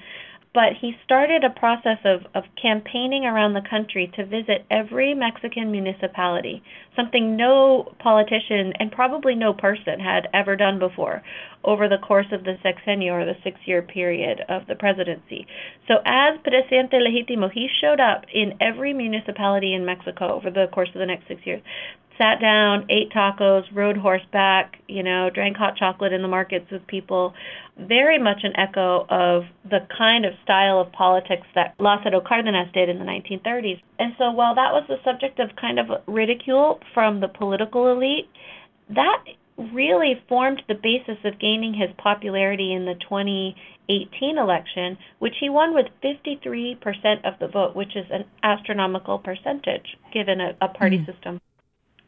but 0.54 0.72
he 0.80 0.96
started 1.04 1.42
a 1.42 1.50
process 1.50 1.98
of, 2.04 2.20
of 2.34 2.44
campaigning 2.60 3.26
around 3.26 3.54
the 3.54 3.68
country 3.68 4.10
to 4.14 4.24
visit 4.24 4.64
every 4.70 5.12
Mexican 5.12 5.72
municipality, 5.72 6.62
something 6.94 7.36
no 7.36 7.92
politician 7.98 8.72
and 8.78 8.92
probably 8.92 9.34
no 9.34 9.52
person 9.52 9.98
had 9.98 10.28
ever 10.32 10.54
done 10.54 10.78
before 10.78 11.22
over 11.64 11.88
the 11.88 11.98
course 11.98 12.26
of 12.30 12.44
the 12.44 12.56
sexenio 12.64 13.12
or 13.12 13.24
the 13.24 13.36
six 13.42 13.58
year 13.64 13.82
period 13.82 14.42
of 14.48 14.62
the 14.68 14.76
presidency. 14.76 15.46
So, 15.88 15.94
as 16.06 16.38
Presidente 16.44 16.98
Legítimo, 16.98 17.50
he 17.50 17.68
showed 17.80 17.98
up 17.98 18.24
in 18.32 18.54
every 18.60 18.92
municipality 18.94 19.74
in 19.74 19.84
Mexico 19.84 20.34
over 20.34 20.50
the 20.50 20.66
course 20.72 20.90
of 20.94 21.00
the 21.00 21.06
next 21.06 21.26
six 21.26 21.40
years 21.44 21.62
sat 22.18 22.40
down, 22.40 22.86
ate 22.88 23.10
tacos, 23.10 23.64
rode 23.72 23.96
horseback, 23.96 24.76
you 24.88 25.02
know, 25.02 25.30
drank 25.30 25.56
hot 25.56 25.76
chocolate 25.76 26.12
in 26.12 26.22
the 26.22 26.28
markets 26.28 26.70
with 26.70 26.86
people. 26.86 27.34
Very 27.76 28.18
much 28.18 28.44
an 28.44 28.52
echo 28.56 29.06
of 29.08 29.44
the 29.68 29.86
kind 29.96 30.24
of 30.24 30.32
style 30.44 30.80
of 30.80 30.92
politics 30.92 31.46
that 31.54 31.76
Lázaro 31.78 32.22
Cárdenas 32.22 32.72
did 32.72 32.88
in 32.88 32.98
the 32.98 33.04
1930s. 33.04 33.80
And 33.98 34.12
so 34.18 34.30
while 34.30 34.54
that 34.54 34.72
was 34.72 34.84
the 34.88 34.98
subject 35.04 35.40
of 35.40 35.50
kind 35.60 35.78
of 35.78 35.86
ridicule 36.06 36.80
from 36.92 37.20
the 37.20 37.28
political 37.28 37.90
elite, 37.90 38.28
that 38.90 39.24
really 39.56 40.22
formed 40.28 40.62
the 40.68 40.74
basis 40.74 41.18
of 41.24 41.38
gaining 41.38 41.74
his 41.74 41.90
popularity 41.98 42.72
in 42.72 42.84
the 42.84 42.94
2018 42.94 44.38
election, 44.38 44.98
which 45.18 45.34
he 45.40 45.48
won 45.48 45.74
with 45.74 45.86
53% 46.02 47.24
of 47.24 47.38
the 47.40 47.48
vote, 47.48 47.74
which 47.74 47.96
is 47.96 48.06
an 48.10 48.24
astronomical 48.42 49.18
percentage 49.18 49.96
given 50.12 50.40
a, 50.40 50.56
a 50.60 50.68
party 50.68 50.98
mm. 50.98 51.06
system 51.06 51.40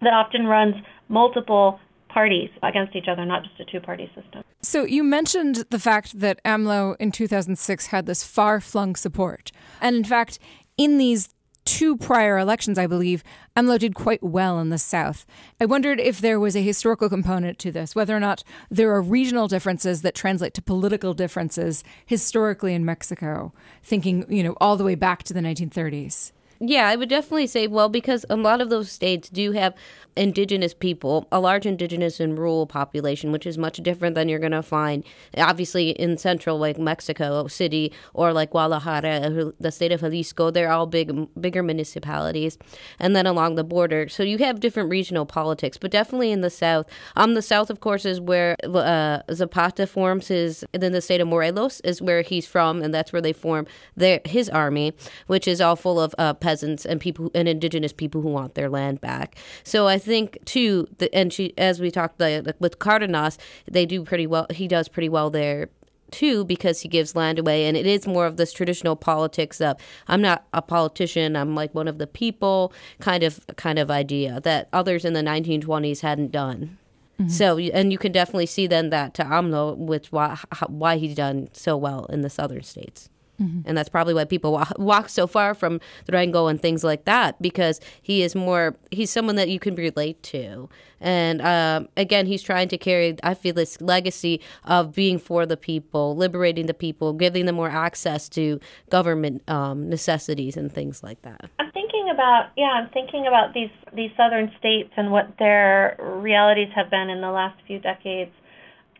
that 0.06 0.14
often 0.14 0.46
runs 0.46 0.76
multiple 1.08 1.80
parties 2.08 2.48
against 2.62 2.94
each 2.94 3.08
other, 3.08 3.26
not 3.26 3.42
just 3.42 3.58
a 3.60 3.64
two 3.64 3.80
party 3.80 4.10
system. 4.14 4.42
So 4.62 4.84
you 4.84 5.02
mentioned 5.02 5.64
the 5.70 5.80
fact 5.80 6.20
that 6.20 6.40
AMLO 6.44 6.96
in 6.98 7.10
2006 7.10 7.88
had 7.88 8.06
this 8.06 8.24
far 8.24 8.60
flung 8.60 8.94
support. 8.94 9.50
And 9.80 9.96
in 9.96 10.04
fact, 10.04 10.38
in 10.78 10.96
these 10.96 11.28
two 11.64 11.96
prior 11.96 12.38
elections, 12.38 12.78
I 12.78 12.86
believe, 12.86 13.24
AMLO 13.56 13.78
did 13.78 13.96
quite 13.96 14.22
well 14.22 14.60
in 14.60 14.70
the 14.70 14.78
South. 14.78 15.26
I 15.60 15.66
wondered 15.66 15.98
if 15.98 16.20
there 16.20 16.38
was 16.38 16.54
a 16.54 16.62
historical 16.62 17.08
component 17.08 17.58
to 17.58 17.72
this, 17.72 17.96
whether 17.96 18.16
or 18.16 18.20
not 18.20 18.44
there 18.70 18.92
are 18.92 19.02
regional 19.02 19.48
differences 19.48 20.02
that 20.02 20.14
translate 20.14 20.54
to 20.54 20.62
political 20.62 21.12
differences 21.12 21.82
historically 22.06 22.72
in 22.72 22.84
Mexico, 22.84 23.52
thinking, 23.82 24.24
you 24.28 24.44
know, 24.44 24.56
all 24.60 24.76
the 24.76 24.84
way 24.84 24.94
back 24.94 25.24
to 25.24 25.34
the 25.34 25.40
1930s. 25.40 26.30
Yeah, 26.58 26.88
I 26.88 26.96
would 26.96 27.08
definitely 27.08 27.46
say, 27.46 27.66
well, 27.66 27.88
because 27.88 28.24
a 28.30 28.36
lot 28.36 28.60
of 28.60 28.70
those 28.70 28.90
states 28.90 29.28
do 29.28 29.52
have 29.52 29.74
indigenous 30.16 30.74
people, 30.74 31.26
a 31.30 31.40
large 31.40 31.66
indigenous 31.66 32.20
and 32.20 32.38
rural 32.38 32.66
population, 32.66 33.32
which 33.32 33.46
is 33.46 33.58
much 33.58 33.76
different 33.78 34.14
than 34.14 34.28
you're 34.28 34.38
going 34.38 34.52
to 34.52 34.62
find, 34.62 35.04
obviously, 35.36 35.90
in 35.90 36.16
central, 36.16 36.58
like 36.58 36.78
Mexico 36.78 37.46
City 37.46 37.92
or 38.14 38.32
like 38.32 38.50
Guadalajara, 38.50 39.52
the 39.58 39.72
state 39.72 39.92
of 39.92 40.00
Jalisco. 40.00 40.50
They're 40.50 40.70
all 40.70 40.86
big, 40.86 41.28
bigger 41.40 41.62
municipalities. 41.62 42.58
And 42.98 43.14
then 43.14 43.26
along 43.26 43.56
the 43.56 43.64
border. 43.64 44.08
So 44.08 44.22
you 44.22 44.38
have 44.38 44.60
different 44.60 44.90
regional 44.90 45.26
politics, 45.26 45.76
but 45.76 45.90
definitely 45.90 46.32
in 46.32 46.40
the 46.40 46.50
south. 46.50 46.86
Um, 47.16 47.34
the 47.34 47.42
south, 47.42 47.70
of 47.70 47.80
course, 47.80 48.04
is 48.04 48.20
where 48.20 48.56
uh, 48.64 49.20
Zapata 49.32 49.86
forms 49.86 50.28
his, 50.28 50.64
and 50.72 50.82
then 50.82 50.92
the 50.92 51.00
state 51.00 51.20
of 51.20 51.28
Morelos 51.28 51.80
is 51.80 52.00
where 52.00 52.22
he's 52.22 52.46
from, 52.46 52.82
and 52.82 52.94
that's 52.94 53.12
where 53.12 53.22
they 53.22 53.32
form 53.32 53.66
their 53.96 54.20
his 54.24 54.48
army, 54.48 54.94
which 55.26 55.46
is 55.46 55.60
all 55.60 55.76
full 55.76 56.00
of 56.00 56.14
uh, 56.18 56.34
peasants 56.34 56.84
and 56.86 57.00
people 57.00 57.30
and 57.34 57.48
indigenous 57.48 57.92
people 57.92 58.22
who 58.22 58.28
want 58.28 58.54
their 58.54 58.68
land 58.68 59.00
back. 59.00 59.36
So 59.62 59.86
I 59.86 59.98
think 60.06 60.38
too, 60.44 60.88
the, 60.98 61.14
and 61.14 61.32
she, 61.32 61.52
as 61.58 61.80
we 61.80 61.90
talked 61.90 62.20
like, 62.20 62.46
with 62.58 62.78
Cardenas, 62.78 63.38
they 63.70 63.84
do 63.84 64.02
pretty 64.04 64.26
well. 64.26 64.46
He 64.50 64.68
does 64.68 64.88
pretty 64.88 65.08
well 65.08 65.30
there 65.30 65.68
too 66.10 66.44
because 66.44 66.82
he 66.82 66.88
gives 66.88 67.16
land 67.16 67.38
away 67.38 67.66
and 67.66 67.76
it 67.76 67.86
is 67.86 68.06
more 68.06 68.26
of 68.26 68.36
this 68.36 68.52
traditional 68.52 68.94
politics 68.94 69.60
of 69.60 69.76
i'm 70.06 70.22
not 70.22 70.46
a 70.52 70.62
politician 70.62 71.34
i'm 71.34 71.54
like 71.54 71.74
one 71.74 71.88
of 71.88 71.98
the 71.98 72.06
people 72.06 72.72
kind 73.00 73.24
of 73.24 73.44
kind 73.56 73.78
of 73.78 73.90
idea 73.90 74.40
that 74.42 74.68
others 74.72 75.04
in 75.04 75.14
the 75.14 75.20
1920s 75.20 76.00
hadn't 76.02 76.30
done 76.30 76.78
mm-hmm. 77.18 77.28
so 77.28 77.58
and 77.58 77.90
you 77.90 77.98
can 77.98 78.12
definitely 78.12 78.46
see 78.46 78.68
then 78.68 78.90
that 78.90 79.14
to 79.14 79.24
amlo 79.24 79.76
with 79.76 80.12
why, 80.12 80.38
why 80.68 80.96
he's 80.96 81.16
done 81.16 81.48
so 81.52 81.76
well 81.76 82.04
in 82.06 82.22
the 82.22 82.30
southern 82.30 82.62
states 82.62 83.08
Mm-hmm. 83.40 83.62
And 83.66 83.76
that's 83.76 83.88
probably 83.88 84.14
why 84.14 84.24
people 84.24 84.52
walk, 84.52 84.72
walk, 84.78 85.08
so 85.08 85.26
far 85.26 85.54
from 85.54 85.80
Durango 86.06 86.46
and 86.46 86.60
things 86.60 86.82
like 86.82 87.04
that 87.04 87.40
because 87.40 87.80
he 88.02 88.22
is 88.22 88.34
more, 88.34 88.76
he's 88.90 89.10
someone 89.10 89.36
that 89.36 89.48
you 89.48 89.58
can 89.58 89.74
relate 89.74 90.22
to. 90.24 90.68
And 91.00 91.42
um, 91.42 91.88
again, 91.96 92.26
he's 92.26 92.42
trying 92.42 92.68
to 92.68 92.78
carry, 92.78 93.16
I 93.22 93.34
feel, 93.34 93.54
this 93.54 93.80
legacy 93.80 94.40
of 94.64 94.94
being 94.94 95.18
for 95.18 95.44
the 95.44 95.56
people, 95.56 96.16
liberating 96.16 96.66
the 96.66 96.74
people, 96.74 97.12
giving 97.12 97.46
them 97.46 97.56
more 97.56 97.68
access 97.68 98.28
to 98.30 98.58
government 98.90 99.48
um, 99.48 99.88
necessities 99.88 100.56
and 100.56 100.72
things 100.72 101.02
like 101.02 101.20
that. 101.22 101.50
I'm 101.58 101.70
thinking 101.72 102.08
about, 102.10 102.50
yeah, 102.56 102.70
I'm 102.70 102.88
thinking 102.90 103.26
about 103.26 103.52
these, 103.52 103.70
these 103.94 104.10
southern 104.16 104.50
states 104.58 104.92
and 104.96 105.12
what 105.12 105.34
their 105.38 105.96
realities 106.00 106.68
have 106.74 106.90
been 106.90 107.10
in 107.10 107.20
the 107.20 107.30
last 107.30 107.60
few 107.66 107.78
decades. 107.78 108.32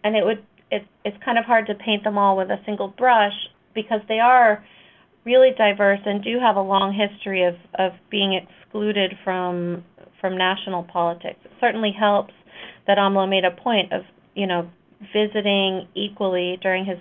And 0.05 0.15
it 0.15 0.25
would, 0.25 0.45
it, 0.71 0.87
it's 1.05 1.17
kind 1.25 1.39
of 1.39 1.45
hard 1.47 1.67
to 1.69 1.75
paint 1.75 2.05
them 2.05 2.19
all 2.19 2.37
with 2.37 2.51
a 2.51 2.61
single 2.67 2.89
brush 2.89 3.49
because 3.77 4.01
they 4.09 4.19
are 4.19 4.65
really 5.25 5.51
diverse 5.57 6.01
and 6.05 6.25
do 6.25 6.39
have 6.41 6.57
a 6.57 6.61
long 6.61 6.93
history 6.93 7.45
of, 7.45 7.55
of 7.79 7.93
being 8.11 8.35
excluded 8.35 9.13
from 9.23 9.85
from 10.21 10.39
national 10.39 10.83
politics. 10.85 11.39
It 11.45 11.51
certainly 11.61 11.93
helps 11.93 12.33
that 12.87 12.97
AMLO 12.97 13.29
made 13.29 13.45
a 13.45 13.51
point 13.51 13.93
of, 13.93 14.03
you 14.35 14.47
know, 14.47 14.71
visiting 15.13 15.87
equally 15.95 16.59
during 16.63 16.87
his 16.87 16.99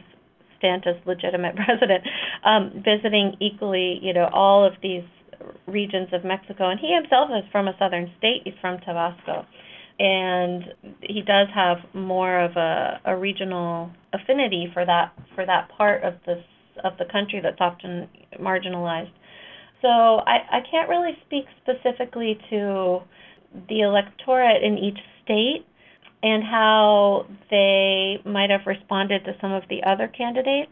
stint 0.58 0.86
as 0.86 0.96
legitimate 1.06 1.56
president, 1.66 2.04
um, 2.44 2.84
visiting 2.84 3.36
equally, 3.40 4.00
you 4.02 4.14
know, 4.14 4.30
all 4.34 4.66
of 4.66 4.74
these 4.84 5.04
regions 5.68 6.10
of 6.12 6.26
Mexico. 6.26 6.70
And 6.70 6.80
he 6.80 6.94
himself 6.94 7.30
is 7.32 7.50
from 7.52 7.68
a 7.68 7.76
southern 7.80 8.12
state. 8.18 8.42
He's 8.44 8.54
from 8.62 8.80
Tabasco. 8.80 9.46
And 9.98 10.66
he 11.02 11.22
does 11.22 11.48
have 11.56 11.78
more 11.94 12.40
of 12.40 12.58
a, 12.58 13.00
a 13.06 13.16
regional 13.16 13.92
affinity 14.12 14.70
for 14.74 14.86
that 14.86 15.14
for 15.36 15.46
that 15.46 15.70
part 15.78 16.04
of 16.04 16.16
the 16.26 16.44
of 16.84 16.98
the 16.98 17.06
country 17.12 17.40
that's 17.42 17.60
often 17.60 18.08
marginalized. 18.40 19.12
So 19.82 19.88
I, 19.88 20.38
I 20.52 20.60
can't 20.70 20.90
really 20.90 21.18
speak 21.26 21.46
specifically 21.62 22.40
to 22.50 23.00
the 23.70 23.82
electorate 23.82 24.64
in 24.64 24.78
each 24.78 24.98
state 25.24 25.66
and 26.24 26.44
how 26.44 27.28
they 27.52 28.18
might 28.26 28.50
have 28.50 28.62
responded 28.66 29.24
to 29.26 29.34
some 29.40 29.52
of 29.52 29.64
the 29.70 29.84
other 29.84 30.08
candidates. 30.08 30.72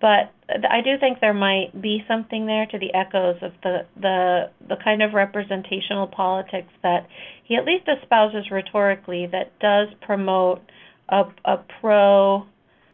But 0.00 0.32
I 0.48 0.80
do 0.82 0.98
think 0.98 1.20
there 1.20 1.32
might 1.32 1.80
be 1.80 2.04
something 2.08 2.46
there 2.46 2.66
to 2.66 2.78
the 2.78 2.92
echoes 2.92 3.36
of 3.40 3.52
the, 3.62 3.86
the 4.00 4.50
the 4.68 4.74
kind 4.82 5.00
of 5.00 5.14
representational 5.14 6.08
politics 6.08 6.72
that 6.82 7.06
he 7.44 7.54
at 7.54 7.64
least 7.64 7.86
espouses 7.86 8.50
rhetorically 8.50 9.28
that 9.30 9.56
does 9.60 9.88
promote 10.04 10.60
a, 11.08 11.22
a 11.44 11.58
pro 11.80 12.44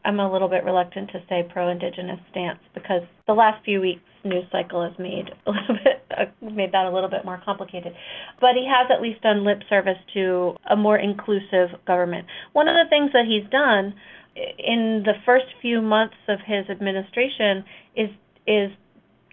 I'm 0.08 0.20
a 0.20 0.32
little 0.32 0.48
bit 0.48 0.64
reluctant 0.64 1.10
to 1.10 1.20
say 1.28 1.46
pro-indigenous 1.52 2.18
stance 2.30 2.60
because 2.72 3.02
the 3.26 3.34
last 3.34 3.62
few 3.62 3.82
weeks 3.82 4.00
news 4.24 4.46
cycle 4.50 4.82
has 4.82 4.98
made 4.98 5.28
a 5.46 5.50
little 5.50 5.76
bit 5.84 6.02
uh, 6.16 6.24
made 6.40 6.72
that 6.72 6.86
a 6.86 6.90
little 6.90 7.10
bit 7.10 7.26
more 7.26 7.38
complicated. 7.44 7.92
But 8.40 8.54
he 8.54 8.66
has 8.66 8.90
at 8.90 9.02
least 9.02 9.20
done 9.20 9.44
lip 9.44 9.60
service 9.68 9.98
to 10.14 10.56
a 10.70 10.76
more 10.76 10.96
inclusive 10.96 11.76
government. 11.86 12.26
One 12.54 12.68
of 12.68 12.74
the 12.74 12.88
things 12.88 13.10
that 13.12 13.26
he's 13.26 13.48
done 13.50 13.92
in 14.34 15.02
the 15.04 15.12
first 15.26 15.44
few 15.60 15.82
months 15.82 16.16
of 16.26 16.38
his 16.40 16.70
administration 16.70 17.64
is 17.94 18.08
is 18.46 18.70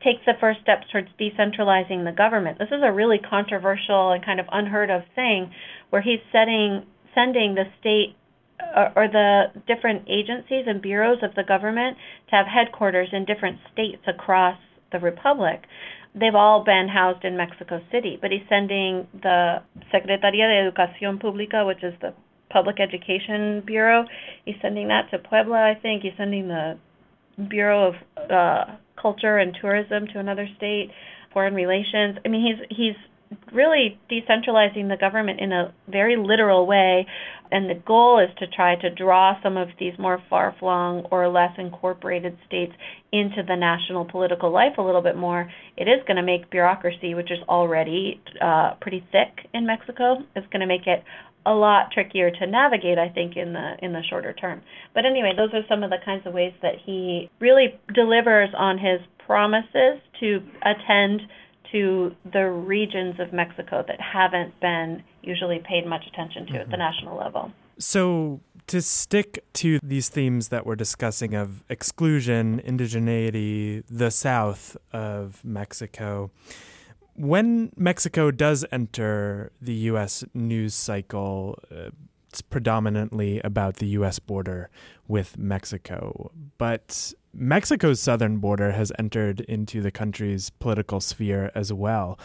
take 0.03 0.25
the 0.25 0.33
first 0.41 0.59
steps 0.59 0.87
towards 0.91 1.07
decentralizing 1.17 2.03
the 2.03 2.11
government. 2.11 2.59
This 2.59 2.67
is 2.67 2.83
a 2.83 2.91
really 2.91 3.17
controversial 3.17 4.11
and 4.11 4.25
kind 4.25 4.41
of 4.41 4.45
unheard 4.51 4.89
of 4.89 5.03
thing 5.15 5.51
where 5.89 6.01
he's 6.01 6.19
setting 6.33 6.83
sending 7.13 7.55
the 7.55 7.63
state 7.79 8.17
or, 8.95 9.07
the 9.07 9.45
different 9.67 10.03
agencies 10.07 10.65
and 10.67 10.81
bureaus 10.81 11.19
of 11.23 11.35
the 11.35 11.43
government 11.43 11.97
to 12.29 12.35
have 12.35 12.45
headquarters 12.47 13.09
in 13.11 13.25
different 13.25 13.59
states 13.71 14.03
across 14.07 14.57
the 14.91 14.99
republic. 14.99 15.63
They've 16.13 16.35
all 16.35 16.63
been 16.63 16.87
housed 16.87 17.25
in 17.25 17.35
Mexico 17.35 17.81
City, 17.91 18.17
but 18.21 18.31
he's 18.31 18.47
sending 18.47 19.07
the 19.21 19.57
Secretaría 19.93 20.47
de 20.47 20.71
Educación 20.71 21.21
Pública, 21.21 21.65
which 21.67 21.83
is 21.83 21.93
the 22.01 22.13
Public 22.49 22.79
Education 22.79 23.61
Bureau. 23.65 24.05
He's 24.45 24.55
sending 24.61 24.87
that 24.87 25.09
to 25.11 25.19
Puebla, 25.19 25.57
I 25.57 25.79
think. 25.81 26.03
He's 26.03 26.13
sending 26.17 26.47
the 26.47 26.77
Bureau 27.49 27.89
of 27.89 28.31
uh, 28.31 28.75
Culture 29.01 29.37
and 29.37 29.57
Tourism 29.59 30.07
to 30.13 30.19
another 30.19 30.47
state, 30.55 30.89
Foreign 31.33 31.53
Relations. 31.53 32.17
I 32.23 32.29
mean, 32.29 32.45
he's 32.45 32.77
he's 32.77 32.95
really 33.51 33.99
decentralizing 34.11 34.89
the 34.89 34.97
government 34.99 35.39
in 35.39 35.51
a 35.51 35.73
very 35.87 36.15
literal 36.17 36.65
way. 36.65 37.05
And 37.51 37.69
the 37.69 37.75
goal 37.75 38.19
is 38.19 38.29
to 38.39 38.47
try 38.47 38.75
to 38.75 38.89
draw 38.89 39.41
some 39.41 39.55
of 39.55 39.69
these 39.79 39.93
more 39.99 40.21
far 40.29 40.55
flung 40.59 41.05
or 41.11 41.27
less 41.29 41.51
incorporated 41.57 42.37
states 42.47 42.73
into 43.11 43.43
the 43.47 43.55
national 43.55 44.05
political 44.05 44.51
life 44.51 44.77
a 44.77 44.81
little 44.81 45.01
bit 45.01 45.15
more. 45.15 45.49
It 45.77 45.83
is 45.83 46.01
going 46.07 46.17
to 46.17 46.23
make 46.23 46.49
bureaucracy, 46.49 47.13
which 47.13 47.31
is 47.31 47.39
already 47.47 48.21
uh, 48.41 48.73
pretty 48.81 49.05
thick 49.11 49.47
in 49.53 49.65
Mexico, 49.65 50.17
is 50.35 50.43
going 50.51 50.61
to 50.61 50.67
make 50.67 50.87
it 50.87 51.03
a 51.45 51.53
lot 51.53 51.91
trickier 51.91 52.31
to 52.31 52.47
navigate, 52.47 52.97
I 52.97 53.09
think, 53.09 53.37
in 53.37 53.53
the 53.53 53.75
in 53.79 53.93
the 53.93 54.01
shorter 54.09 54.33
term. 54.33 54.61
But 54.95 55.05
anyway, 55.05 55.33
those 55.37 55.53
are 55.53 55.61
some 55.69 55.83
of 55.83 55.91
the 55.91 55.97
kinds 56.03 56.25
of 56.25 56.33
ways 56.33 56.53
that 56.63 56.75
he 56.83 57.29
really 57.39 57.79
delivers 57.93 58.49
on 58.57 58.79
his 58.79 58.99
promises 59.25 60.01
to 60.19 60.41
attend 60.63 61.21
to 61.71 62.15
the 62.31 62.49
regions 62.49 63.19
of 63.19 63.33
Mexico 63.33 63.83
that 63.87 63.99
haven't 63.99 64.59
been 64.59 65.03
usually 65.21 65.61
paid 65.67 65.85
much 65.85 66.05
attention 66.07 66.45
to 66.47 66.53
mm-hmm. 66.53 66.61
at 66.61 66.67
the 66.67 66.73
mm-hmm. 66.73 66.79
national 66.79 67.17
level. 67.17 67.51
So, 67.77 68.41
to 68.67 68.81
stick 68.81 69.43
to 69.53 69.79
these 69.83 70.09
themes 70.09 70.47
that 70.47 70.65
we're 70.65 70.75
discussing 70.75 71.35
of 71.35 71.63
exclusion, 71.69 72.61
indigeneity, 72.65 73.83
the 73.89 74.09
south 74.09 74.75
of 74.91 75.43
Mexico, 75.43 76.31
when 77.15 77.71
Mexico 77.75 78.31
does 78.31 78.65
enter 78.71 79.51
the 79.61 79.73
U.S. 79.73 80.23
news 80.33 80.73
cycle, 80.73 81.59
uh, 81.71 81.89
it's 82.29 82.41
predominantly 82.41 83.39
about 83.43 83.75
the 83.77 83.87
U.S. 83.87 84.19
border 84.19 84.69
with 85.07 85.37
Mexico. 85.37 86.31
But 86.57 87.13
Mexico's 87.37 87.99
southern 87.99 88.37
border 88.37 88.71
has 88.71 88.91
entered 88.97 89.41
into 89.41 89.81
the 89.81 89.91
country's 89.91 90.49
political 90.49 90.99
sphere 91.01 91.51
as 91.53 91.73
well. 91.73 92.17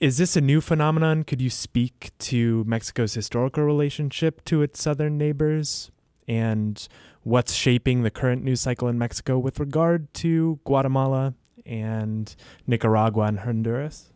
Is 0.00 0.18
this 0.18 0.36
a 0.36 0.40
new 0.40 0.60
phenomenon? 0.60 1.22
Could 1.24 1.40
you 1.40 1.48
speak 1.48 2.10
to 2.18 2.64
Mexico's 2.64 3.14
historical 3.14 3.64
relationship 3.64 4.44
to 4.46 4.60
its 4.60 4.82
southern 4.82 5.16
neighbors 5.16 5.90
and 6.28 6.86
what's 7.22 7.54
shaping 7.54 8.02
the 8.02 8.10
current 8.10 8.44
news 8.44 8.60
cycle 8.60 8.88
in 8.88 8.98
Mexico 8.98 9.38
with 9.38 9.60
regard 9.60 10.12
to 10.14 10.58
Guatemala 10.64 11.34
and 11.64 12.34
Nicaragua 12.66 13.26
and 13.26 13.40
Honduras? 13.40 14.12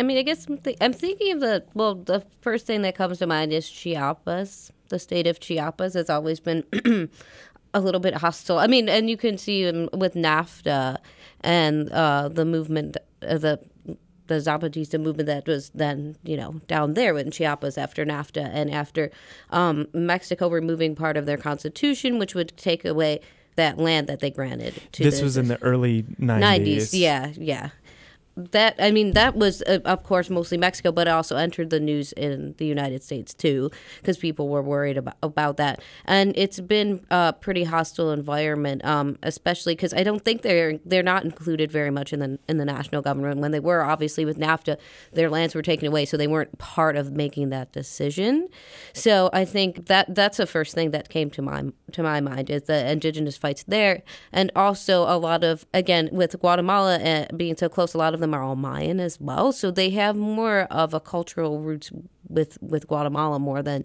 I 0.00 0.02
mean, 0.02 0.18
I 0.18 0.22
guess 0.22 0.46
I'm, 0.46 0.58
th- 0.58 0.76
I'm 0.80 0.92
thinking 0.92 1.32
of 1.32 1.40
the 1.40 1.64
well. 1.74 1.94
The 1.94 2.24
first 2.40 2.66
thing 2.66 2.82
that 2.82 2.94
comes 2.96 3.18
to 3.18 3.26
mind 3.26 3.52
is 3.52 3.68
Chiapas. 3.70 4.72
The 4.88 4.98
state 4.98 5.26
of 5.26 5.38
Chiapas 5.38 5.94
has 5.94 6.10
always 6.10 6.40
been 6.40 6.64
a 7.74 7.80
little 7.80 8.00
bit 8.00 8.14
hostile. 8.14 8.58
I 8.58 8.66
mean, 8.66 8.88
and 8.88 9.08
you 9.10 9.16
can 9.16 9.38
see 9.38 9.64
with 9.92 10.14
NAFTA 10.14 10.98
and 11.42 11.90
uh, 11.90 12.28
the 12.28 12.44
movement, 12.44 12.96
uh, 13.22 13.38
the 13.38 13.60
the 14.26 14.34
Zapatista 14.34 15.00
movement 15.00 15.26
that 15.26 15.46
was 15.46 15.70
then, 15.70 16.16
you 16.22 16.36
know, 16.36 16.60
down 16.66 16.92
there 16.92 17.16
in 17.16 17.30
Chiapas 17.30 17.78
after 17.78 18.04
NAFTA 18.04 18.50
and 18.52 18.70
after 18.70 19.10
um, 19.48 19.86
Mexico 19.94 20.50
removing 20.50 20.94
part 20.94 21.16
of 21.16 21.24
their 21.24 21.38
constitution, 21.38 22.18
which 22.18 22.34
would 22.34 22.54
take 22.58 22.84
away 22.84 23.20
that 23.56 23.78
land 23.78 24.06
that 24.06 24.20
they 24.20 24.30
granted 24.30 24.74
to. 24.92 25.02
This 25.02 25.22
was 25.22 25.38
in 25.38 25.48
the 25.48 25.60
early 25.62 26.02
90s. 26.02 26.40
90s, 26.40 26.90
yeah, 26.92 27.32
yeah 27.36 27.70
that 28.38 28.76
I 28.78 28.90
mean 28.90 29.12
that 29.12 29.36
was 29.36 29.62
uh, 29.62 29.80
of 29.84 30.04
course 30.04 30.30
mostly 30.30 30.58
Mexico, 30.58 30.92
but 30.92 31.08
it 31.08 31.10
also 31.10 31.36
entered 31.36 31.70
the 31.70 31.80
news 31.80 32.12
in 32.12 32.54
the 32.58 32.66
United 32.66 33.02
States 33.02 33.34
too 33.34 33.70
because 34.00 34.16
people 34.16 34.48
were 34.48 34.62
worried 34.62 34.96
about 34.96 35.16
about 35.22 35.56
that, 35.56 35.82
and 36.04 36.32
it's 36.36 36.60
been 36.60 37.04
a 37.10 37.32
pretty 37.32 37.64
hostile 37.64 38.12
environment, 38.12 38.84
um, 38.84 39.18
especially 39.22 39.74
because 39.74 39.92
I 39.92 40.04
don't 40.04 40.24
think 40.24 40.42
they're 40.42 40.78
they're 40.84 41.02
not 41.02 41.24
included 41.24 41.72
very 41.72 41.90
much 41.90 42.12
in 42.12 42.20
the 42.20 42.38
in 42.48 42.58
the 42.58 42.64
national 42.64 43.02
government. 43.02 43.40
When 43.40 43.50
they 43.50 43.60
were 43.60 43.82
obviously 43.82 44.24
with 44.24 44.38
NAFTA, 44.38 44.78
their 45.12 45.28
lands 45.28 45.54
were 45.54 45.62
taken 45.62 45.88
away, 45.88 46.04
so 46.04 46.16
they 46.16 46.28
weren't 46.28 46.56
part 46.58 46.96
of 46.96 47.12
making 47.12 47.50
that 47.50 47.72
decision. 47.72 48.48
So 48.92 49.30
I 49.32 49.44
think 49.44 49.86
that 49.86 50.14
that's 50.14 50.36
the 50.36 50.46
first 50.46 50.74
thing 50.74 50.92
that 50.92 51.08
came 51.08 51.30
to 51.30 51.42
my 51.42 51.64
to 51.92 52.02
my 52.02 52.20
mind 52.20 52.50
is 52.50 52.62
the 52.62 52.88
indigenous 52.90 53.36
fights 53.36 53.64
there, 53.66 54.02
and 54.32 54.52
also 54.54 55.02
a 55.02 55.18
lot 55.18 55.42
of 55.42 55.66
again 55.74 56.08
with 56.12 56.38
Guatemala 56.38 56.98
uh, 56.98 57.26
being 57.36 57.56
so 57.56 57.68
close, 57.68 57.94
a 57.94 57.98
lot 57.98 58.14
of 58.14 58.20
them 58.20 58.27
them 58.28 58.38
are 58.38 58.42
all 58.42 58.56
Mayan 58.56 59.00
as 59.00 59.20
well, 59.20 59.52
so 59.52 59.70
they 59.70 59.90
have 59.90 60.16
more 60.16 60.60
of 60.70 60.94
a 60.94 61.00
cultural 61.00 61.60
roots 61.60 61.90
with 62.28 62.58
with 62.62 62.86
Guatemala 62.86 63.38
more 63.38 63.62
than 63.62 63.84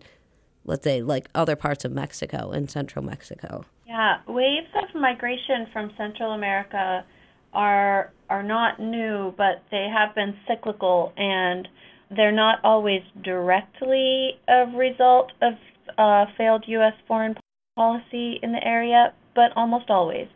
let's 0.65 0.84
say 0.84 1.01
like 1.01 1.29
other 1.36 1.56
parts 1.56 1.86
of 1.86 1.91
Mexico 1.91 2.51
and 2.51 2.69
central 2.69 3.03
Mexico. 3.03 3.65
Yeah, 3.88 4.19
waves 4.27 4.67
of 4.75 4.99
migration 4.99 5.67
from 5.71 5.91
Central 5.97 6.32
America 6.32 7.06
are 7.53 8.12
are 8.29 8.43
not 8.43 8.79
new, 8.79 9.34
but 9.38 9.63
they 9.71 9.88
have 9.93 10.15
been 10.15 10.36
cyclical 10.47 11.13
and 11.17 11.67
they're 12.15 12.32
not 12.32 12.60
always 12.63 13.01
directly 13.23 14.39
a 14.47 14.65
result 14.75 15.32
of 15.41 15.53
uh, 15.97 16.25
failed 16.38 16.63
U.S. 16.67 16.93
foreign 17.08 17.36
policy 17.75 18.39
in 18.41 18.51
the 18.51 18.63
area, 18.63 19.13
but 19.36 19.51
almost 19.56 19.89
always. 19.89 20.27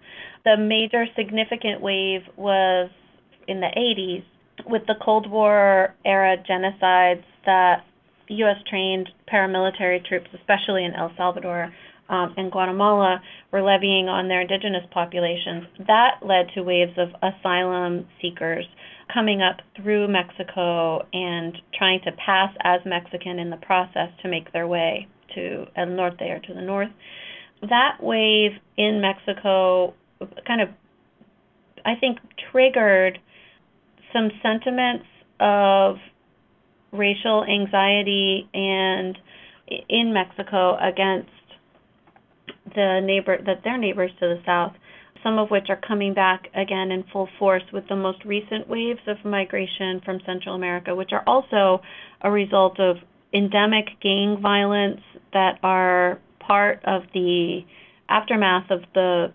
The 0.44 0.58
major 0.58 1.06
significant 1.16 1.82
wave 1.82 2.22
was 2.36 2.90
in 3.48 3.60
the 3.60 3.70
80s 3.78 4.24
with 4.66 4.84
the 4.88 4.96
Cold 5.04 5.30
War 5.30 5.96
era 6.06 6.38
genocides 6.50 7.24
that 7.46 7.84
U.S. 8.30 8.58
trained 8.70 9.10
paramilitary 9.32 10.06
troops, 10.06 10.28
especially 10.34 10.84
in 10.84 10.94
El 10.94 11.12
Salvador 11.16 11.74
um, 12.10 12.34
and 12.38 12.52
Guatemala, 12.52 13.22
were 13.52 13.62
levying 13.62 14.10
on 14.10 14.28
their 14.28 14.42
indigenous 14.42 14.84
populations. 14.92 15.66
That 15.88 16.20
led 16.22 16.48
to 16.56 16.62
waves 16.62 16.98
of 16.98 17.10
asylum 17.22 18.08
seekers 18.22 18.66
coming 19.14 19.42
up 19.42 19.58
through 19.76 20.08
Mexico 20.08 21.06
and 21.14 21.58
trying 21.78 22.02
to 22.04 22.12
pass 22.14 22.54
as 22.64 22.82
Mexican 22.86 23.40
in 23.40 23.50
the 23.50 23.58
process 23.58 24.10
to 24.22 24.30
make 24.30 24.52
their 24.52 24.68
way 24.68 25.08
to 25.36 25.66
El 25.76 25.88
Norte 25.88 26.22
or 26.22 26.40
to 26.40 26.54
the 26.54 26.62
north. 26.62 26.90
That 27.62 27.98
wave 28.02 28.52
in 28.78 29.02
Mexico 29.02 29.94
kind 30.46 30.62
of, 30.62 30.70
I 31.86 31.96
think, 32.00 32.20
triggered 32.52 33.20
some 34.14 34.32
sentiments 34.42 35.06
of 35.40 35.98
racial 36.92 37.44
anxiety 37.44 38.48
and 38.54 39.18
in 39.90 40.14
Mexico 40.14 40.78
against 40.82 41.30
the 42.76 43.02
neighbor 43.04 43.38
that 43.46 43.64
their 43.64 43.78
neighbors 43.78 44.12
to 44.20 44.28
the 44.28 44.42
south, 44.46 44.74
some 45.24 45.38
of 45.38 45.50
which 45.50 45.66
are 45.70 45.80
coming 45.88 46.14
back 46.14 46.48
again 46.56 46.92
in 46.92 47.04
full 47.12 47.28
force 47.38 47.64
with 47.74 47.88
the 47.90 47.96
most 47.96 48.24
recent 48.26 48.68
waves 48.68 49.00
of 49.08 49.18
migration 49.26 50.02
from 50.06 50.20
Central 50.26 50.56
America, 50.56 50.96
which 50.96 51.12
are 51.12 51.24
also 51.28 51.82
a 52.22 52.32
result 52.32 52.80
of 52.80 52.98
endemic 53.34 53.86
gang 54.02 54.38
violence 54.42 55.02
that 55.34 55.60
are 55.64 56.20
part 56.40 56.80
of 56.86 57.04
the 57.14 57.62
aftermath 58.10 58.70
of 58.72 58.82
the 58.94 59.34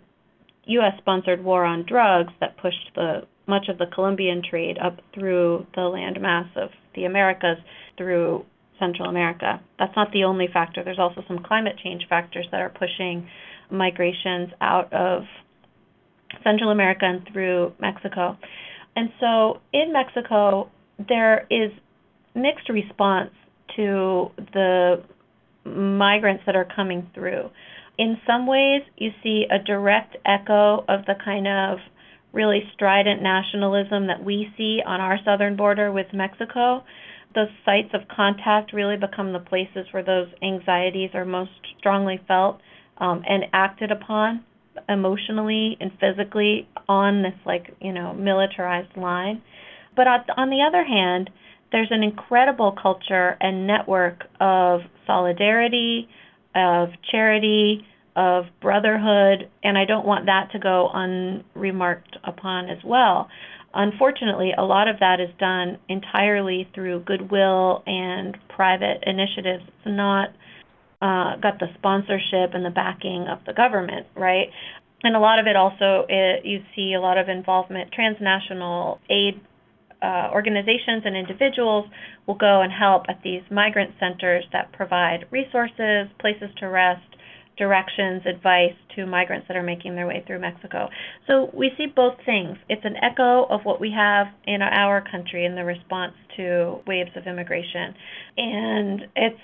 US 0.67 0.95
sponsored 0.99 1.45
war 1.45 1.65
on 1.65 1.85
drugs 1.85 2.33
that 2.41 2.57
pushed 2.57 2.91
the 2.95 3.27
much 3.47 3.69
of 3.69 3.79
the 3.79 3.87
Colombian 3.87 4.43
trade 4.49 4.79
up 4.79 4.99
through 5.15 5.67
the 5.75 5.81
landmass 5.81 6.49
of 6.57 6.71
the 6.95 7.05
Americas 7.05 7.59
through 7.97 8.45
Central 8.79 9.09
America. 9.09 9.61
That's 9.79 9.95
not 9.97 10.13
the 10.13 10.25
only 10.25 10.49
factor. 10.53 10.83
There's 10.85 10.99
also 10.99 11.23
some 11.29 11.39
climate 11.45 11.77
change 11.83 12.07
factors 12.09 12.47
that 12.51 12.61
are 12.61 12.71
pushing 12.71 13.29
migrations 13.71 14.51
out 14.61 14.93
of 14.93 15.23
Central 16.43 16.71
America 16.71 17.05
and 17.05 17.27
through 17.33 17.73
Mexico. 17.81 18.37
And 18.97 19.11
so 19.21 19.61
in 19.73 19.93
Mexico, 19.93 20.71
there 21.09 21.47
is 21.51 21.71
mixed 22.35 22.69
response 22.69 23.31
to 23.77 24.31
the 24.53 25.03
migrants 25.65 26.43
that 26.47 26.57
are 26.57 26.67
coming 26.77 27.09
through. 27.15 27.51
In 27.99 28.17
some 28.27 28.47
ways, 28.47 28.83
you 28.97 29.11
see 29.23 29.47
a 29.51 29.59
direct 29.59 30.17
echo 30.27 30.85
of 30.89 31.05
the 31.07 31.15
kind 31.25 31.47
of 31.47 31.79
really 32.33 32.63
strident 32.75 33.23
nationalism 33.23 34.07
that 34.07 34.25
we 34.25 34.49
see 34.57 34.81
on 34.85 35.01
our 35.01 35.19
southern 35.25 35.57
border 35.57 35.93
with 35.93 36.07
Mexico, 36.13 36.83
those 37.35 37.49
sites 37.65 37.91
of 37.95 38.03
contact 38.15 38.73
really 38.73 38.97
become 38.97 39.33
the 39.33 39.39
places 39.39 39.87
where 39.93 40.03
those 40.03 40.29
anxieties 40.43 41.11
are 41.15 41.25
most 41.25 41.51
strongly 41.79 42.21
felt 42.29 42.61
um, 42.99 43.23
and 43.27 43.45
acted 43.53 43.91
upon 43.91 44.45
emotionally 44.89 45.77
and 45.81 45.91
physically 46.01 46.69
on 46.89 47.23
this 47.23 47.35
like 47.45 47.75
you 47.81 47.93
know 47.93 48.13
militarized 48.15 48.97
line. 48.97 49.43
But 49.95 50.07
on 50.07 50.49
the 50.49 50.65
other 50.67 50.85
hand, 50.85 51.31
there's 51.71 51.91
an 51.91 52.03
incredible 52.03 52.75
culture 52.81 53.37
and 53.41 53.67
network 53.67 54.25
of 54.41 54.81
solidarity, 55.07 56.09
of 56.55 56.89
charity, 57.11 57.87
of 58.17 58.45
brotherhood, 58.61 59.49
and 59.63 59.79
I 59.79 59.85
don't 59.85 60.07
want 60.07 60.27
that 60.27 60.51
to 60.53 60.59
go 60.59 60.91
unremarked 60.93 62.17
upon 62.25 62.69
as 62.69 62.79
well. 62.85 63.29
Unfortunately, 63.75 64.53
a 64.57 64.63
lot 64.63 64.89
of 64.89 65.01
that 65.01 65.19
is 65.19 65.31
done 65.39 65.79
entirely 65.89 66.69
through 66.75 67.01
goodwill 67.01 67.83
and 67.87 68.37
private 68.55 69.03
initiatives. 69.07 69.65
It's 69.67 69.87
not 69.87 70.29
uh, 71.01 71.37
got 71.41 71.59
the 71.59 71.69
sponsorship 71.79 72.55
and 72.55 72.65
the 72.65 72.71
backing 72.71 73.27
of 73.29 73.39
the 73.47 73.53
government, 73.53 74.07
right? 74.15 74.49
And 75.03 75.17
a 75.17 75.19
lot 75.19 75.39
of 75.39 75.47
it 75.47 75.57
also, 75.57 76.05
it, 76.09 76.45
you 76.45 76.63
see 76.77 76.95
a 76.95 77.01
lot 77.01 77.19
of 77.19 77.29
involvement, 77.29 77.91
transnational 77.93 79.01
aid 79.11 79.41
uh, 80.03 80.31
organizations 80.33 81.03
and 81.05 81.17
individuals 81.17 81.87
will 82.27 82.35
go 82.35 82.61
and 82.61 82.73
help 82.73 83.05
at 83.09 83.21
these 83.23 83.43
migrant 83.51 83.93
centers 83.99 84.45
that 84.53 84.73
provide 84.73 85.25
resources, 85.31 86.09
places 86.21 86.51
to 86.59 86.67
rest, 86.67 87.03
directions, 87.63 88.23
advice 88.27 88.75
to 88.97 89.07
migrants 89.07 89.47
that 89.47 89.57
are 89.57 89.63
making 89.63 89.95
their 89.95 90.09
way 90.09 90.25
through 90.27 90.41
Mexico. 90.41 90.89
So 91.29 91.49
we 91.55 91.71
see 91.79 91.87
both 91.95 92.15
things. 92.27 92.57
It's 92.69 92.85
an 92.85 92.97
echo 92.97 93.45
of 93.45 93.61
what 93.63 93.81
we 93.81 93.93
have 93.97 94.27
in 94.49 94.63
our 94.63 95.01
country 95.09 95.45
in 95.45 95.55
the 95.55 95.65
response 95.65 96.15
to 96.37 96.81
waves 96.89 97.11
of 97.15 97.29
immigration. 97.29 97.95
And 98.37 99.03
it's, 99.15 99.41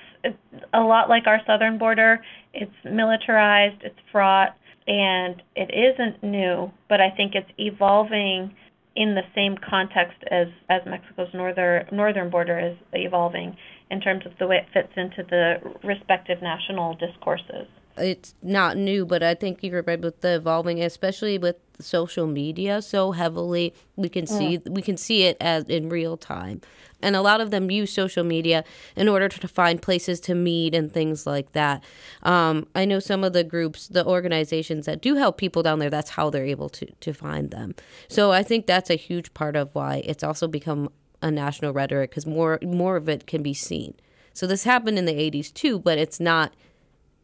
a 0.74 0.80
lot 0.80 1.08
like 1.08 1.28
our 1.28 1.38
southern 1.46 1.78
border. 1.78 2.18
It's 2.52 2.72
militarized, 2.84 3.82
it's 3.84 3.98
fraught, 4.10 4.56
and 4.88 5.40
it 5.54 5.70
isn't 5.70 6.24
new, 6.24 6.72
but 6.88 7.00
I 7.00 7.10
think 7.16 7.36
it's 7.36 7.50
evolving 7.56 8.52
in 8.96 9.14
the 9.14 9.22
same 9.32 9.54
context 9.70 10.18
as, 10.28 10.48
as 10.68 10.80
Mexico's 10.86 11.28
northern 11.32 11.86
northern 11.92 12.30
border 12.30 12.58
is 12.58 12.76
evolving 12.92 13.56
in 13.92 14.00
terms 14.00 14.26
of 14.26 14.32
the 14.40 14.48
way 14.48 14.56
it 14.56 14.66
fits 14.74 14.92
into 14.96 15.22
the 15.30 15.54
respective 15.84 16.42
national 16.42 16.96
discourses 16.96 17.68
it's 18.00 18.34
not 18.42 18.76
new, 18.76 19.04
but 19.04 19.22
I 19.22 19.34
think 19.34 19.62
you're 19.62 19.82
right 19.82 20.00
with 20.00 20.20
the 20.20 20.36
evolving, 20.36 20.82
especially 20.82 21.38
with 21.38 21.56
social 21.80 22.26
media 22.26 22.82
so 22.82 23.12
heavily. 23.12 23.74
We 23.96 24.08
can 24.08 24.26
see 24.26 24.58
mm. 24.58 24.68
we 24.74 24.82
can 24.82 24.96
see 24.96 25.24
it 25.24 25.36
as 25.40 25.64
in 25.64 25.88
real 25.88 26.16
time, 26.16 26.60
and 27.02 27.14
a 27.14 27.20
lot 27.20 27.40
of 27.40 27.50
them 27.50 27.70
use 27.70 27.92
social 27.92 28.24
media 28.24 28.64
in 28.96 29.08
order 29.08 29.28
to 29.28 29.48
find 29.48 29.80
places 29.80 30.20
to 30.20 30.34
meet 30.34 30.74
and 30.74 30.92
things 30.92 31.26
like 31.26 31.52
that. 31.52 31.84
Um, 32.22 32.66
I 32.74 32.84
know 32.84 32.98
some 32.98 33.24
of 33.24 33.32
the 33.32 33.44
groups, 33.44 33.88
the 33.88 34.04
organizations 34.04 34.86
that 34.86 35.00
do 35.00 35.14
help 35.16 35.38
people 35.38 35.62
down 35.62 35.78
there. 35.78 35.90
That's 35.90 36.10
how 36.10 36.30
they're 36.30 36.46
able 36.46 36.68
to 36.70 36.86
to 36.86 37.12
find 37.12 37.50
them. 37.50 37.74
So 38.08 38.32
I 38.32 38.42
think 38.42 38.66
that's 38.66 38.90
a 38.90 38.96
huge 38.96 39.34
part 39.34 39.56
of 39.56 39.74
why 39.74 40.02
it's 40.04 40.24
also 40.24 40.48
become 40.48 40.90
a 41.22 41.30
national 41.30 41.72
rhetoric 41.72 42.10
because 42.10 42.26
more 42.26 42.58
more 42.62 42.96
of 42.96 43.08
it 43.08 43.26
can 43.26 43.42
be 43.42 43.54
seen. 43.54 43.94
So 44.32 44.46
this 44.46 44.62
happened 44.62 44.98
in 44.98 45.04
the 45.04 45.14
80s 45.14 45.52
too, 45.52 45.80
but 45.80 45.98
it's 45.98 46.20
not 46.20 46.54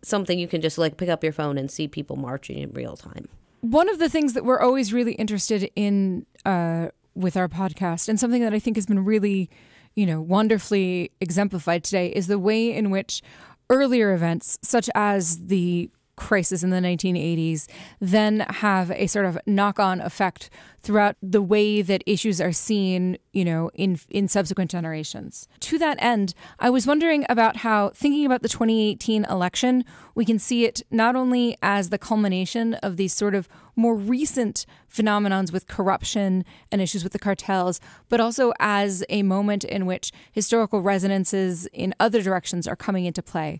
something 0.04 0.38
you 0.38 0.48
can 0.48 0.60
just 0.60 0.78
like 0.78 0.96
pick 0.96 1.08
up 1.08 1.24
your 1.24 1.32
phone 1.32 1.58
and 1.58 1.70
see 1.70 1.88
people 1.88 2.16
marching 2.16 2.58
in 2.58 2.70
real 2.72 2.96
time. 2.96 3.28
One 3.60 3.88
of 3.88 3.98
the 3.98 4.08
things 4.08 4.34
that 4.34 4.44
we're 4.44 4.60
always 4.60 4.92
really 4.92 5.14
interested 5.14 5.70
in 5.74 6.26
uh, 6.44 6.88
with 7.14 7.36
our 7.36 7.48
podcast, 7.48 8.08
and 8.08 8.20
something 8.20 8.42
that 8.42 8.52
I 8.52 8.58
think 8.58 8.76
has 8.76 8.86
been 8.86 9.04
really, 9.04 9.48
you 9.94 10.04
know, 10.04 10.20
wonderfully 10.20 11.10
exemplified 11.20 11.84
today, 11.84 12.08
is 12.08 12.26
the 12.26 12.38
way 12.38 12.72
in 12.72 12.90
which 12.90 13.22
earlier 13.70 14.12
events, 14.12 14.58
such 14.62 14.90
as 14.94 15.46
the 15.46 15.90
crisis 16.16 16.62
in 16.62 16.70
the 16.70 16.78
1980s 16.78 17.66
then 18.00 18.40
have 18.40 18.90
a 18.92 19.06
sort 19.06 19.26
of 19.26 19.38
knock-on 19.46 20.00
effect 20.00 20.50
throughout 20.80 21.16
the 21.22 21.42
way 21.42 21.80
that 21.80 22.04
issues 22.06 22.40
are 22.40 22.52
seen, 22.52 23.16
you 23.32 23.44
know, 23.44 23.70
in 23.74 23.98
in 24.10 24.28
subsequent 24.28 24.70
generations. 24.70 25.48
To 25.60 25.78
that 25.78 25.96
end, 26.00 26.34
I 26.58 26.70
was 26.70 26.86
wondering 26.86 27.24
about 27.28 27.58
how 27.58 27.90
thinking 27.90 28.26
about 28.26 28.42
the 28.42 28.48
2018 28.48 29.24
election, 29.24 29.84
we 30.14 30.24
can 30.24 30.38
see 30.38 30.64
it 30.64 30.82
not 30.90 31.16
only 31.16 31.56
as 31.62 31.88
the 31.88 31.98
culmination 31.98 32.74
of 32.74 32.96
these 32.96 33.14
sort 33.14 33.34
of 33.34 33.48
more 33.76 33.96
recent 33.96 34.66
phenomenons 34.92 35.52
with 35.52 35.66
corruption 35.66 36.44
and 36.70 36.80
issues 36.80 37.02
with 37.02 37.12
the 37.12 37.18
cartels, 37.18 37.80
but 38.08 38.20
also 38.20 38.52
as 38.60 39.04
a 39.08 39.22
moment 39.22 39.64
in 39.64 39.86
which 39.86 40.12
historical 40.30 40.80
resonances 40.80 41.66
in 41.72 41.94
other 41.98 42.22
directions 42.22 42.68
are 42.68 42.76
coming 42.76 43.06
into 43.06 43.22
play. 43.22 43.58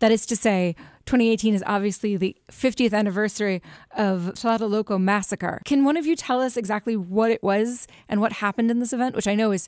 That 0.00 0.12
is 0.12 0.26
to 0.26 0.36
say, 0.36 0.76
2018 1.06 1.54
is 1.54 1.64
obviously 1.66 2.16
the 2.16 2.36
50th 2.50 2.92
anniversary 2.92 3.62
of 3.96 4.26
the 4.26 4.32
Tlatelolco 4.32 5.00
massacre. 5.00 5.60
Can 5.64 5.84
one 5.84 5.96
of 5.96 6.06
you 6.06 6.14
tell 6.14 6.40
us 6.40 6.56
exactly 6.56 6.96
what 6.96 7.30
it 7.30 7.42
was 7.42 7.88
and 8.08 8.20
what 8.20 8.34
happened 8.34 8.70
in 8.70 8.78
this 8.78 8.92
event, 8.92 9.16
which 9.16 9.26
I 9.26 9.34
know 9.34 9.50
is 9.50 9.66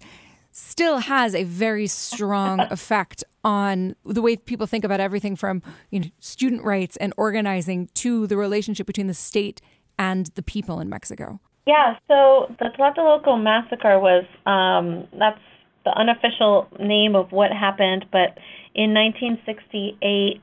still 0.53 0.99
has 0.99 1.35
a 1.35 1.45
very 1.45 1.87
strong 1.87 2.61
effect 2.71 3.25
on 3.43 3.95
the 4.05 4.23
way 4.23 4.37
people 4.37 4.66
think 4.66 4.85
about 4.85 5.01
everything 5.01 5.37
from 5.37 5.62
you 5.90 6.01
know, 6.01 6.07
student 6.19 6.62
rights 6.62 6.97
and 6.99 7.12
organizing 7.16 7.88
to 7.95 8.27
the 8.27 8.37
relationship 8.37 8.87
between 8.87 9.07
the 9.07 9.14
state 9.14 9.61
and 9.99 10.27
the 10.35 10.43
people 10.43 10.81
in 10.81 10.88
Mexico. 10.88 11.40
Yeah, 11.66 11.97
so 12.09 12.55
the 12.59 12.66
Tlatelolco 12.77 13.40
massacre 13.40 13.99
was 13.99 14.25
um, 14.47 15.07
that's 15.19 15.40
the 15.85 15.90
unofficial 15.90 16.69
name 16.79 17.14
of 17.14 17.33
what 17.33 17.53
happened, 17.53 18.07
but 18.11 18.38
in 18.74 18.94
1968, 18.94 20.40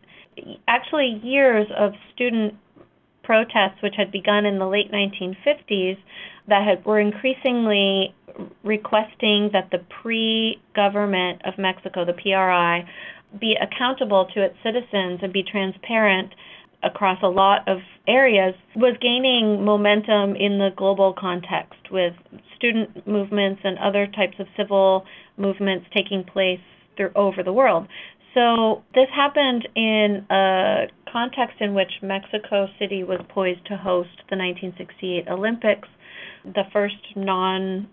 actually 0.67 1.19
years 1.23 1.67
of 1.77 1.93
student 2.13 2.55
protests, 3.23 3.81
which 3.81 3.95
had 3.97 4.11
begun 4.11 4.45
in 4.45 4.59
the 4.59 4.67
late 4.67 4.91
1950s, 4.91 5.97
that 6.47 6.65
had, 6.65 6.85
were 6.85 6.99
increasingly 6.99 8.13
requesting 8.63 9.49
that 9.51 9.69
the 9.71 9.79
PRI-government 10.01 11.41
of 11.45 11.57
Mexico, 11.57 12.05
the 12.05 12.13
PRI, 12.13 12.87
be 13.39 13.57
accountable 13.59 14.25
to 14.33 14.43
its 14.43 14.55
citizens 14.63 15.19
and 15.21 15.33
be 15.33 15.43
transparent 15.43 16.33
across 16.83 17.17
a 17.23 17.27
lot 17.27 17.67
of 17.67 17.79
areas 18.07 18.53
was 18.75 18.95
gaining 19.01 19.65
momentum 19.65 20.35
in 20.35 20.59
the 20.59 20.69
global 20.77 21.13
context 21.13 21.91
with 21.91 22.13
student 22.55 23.05
movements 23.07 23.61
and 23.63 23.77
other 23.79 24.07
types 24.07 24.35
of 24.39 24.47
civil 24.55 25.05
movements 25.37 25.85
taking 25.95 26.23
place 26.23 26.59
through, 26.95 27.11
over 27.15 27.43
the 27.43 27.53
world. 27.53 27.87
So 28.37 28.83
this 28.93 29.07
happened 29.15 29.67
in 29.75 30.23
a 30.29 30.85
context 31.11 31.55
in 31.59 31.73
which 31.73 31.89
Mexico 32.03 32.67
City 32.77 33.03
was 33.03 33.19
poised 33.29 33.65
to 33.65 33.75
host 33.75 34.13
the 34.29 34.37
1968 34.37 35.27
Olympics, 35.27 35.87
the 36.45 36.61
first 36.71 36.93
non-Western 37.15 37.87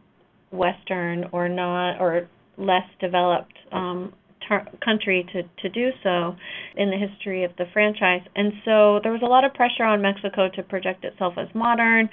or 1.32 1.48
non 1.48 1.96
or 1.98 2.28
less 2.58 2.84
developed 3.00 3.54
um, 3.72 4.12
ter- 4.46 4.68
country 4.84 5.26
to 5.32 5.44
to 5.62 5.70
do 5.70 5.92
so 6.02 6.36
in 6.76 6.90
the 6.90 6.98
history 6.98 7.44
of 7.44 7.52
the 7.56 7.64
franchise. 7.72 8.20
And 8.36 8.52
so 8.66 9.00
there 9.02 9.12
was 9.12 9.22
a 9.22 9.26
lot 9.26 9.44
of 9.44 9.54
pressure 9.54 9.84
on 9.84 10.02
Mexico 10.02 10.50
to 10.56 10.62
project 10.62 11.06
itself 11.06 11.38
as 11.38 11.48
modern, 11.54 12.10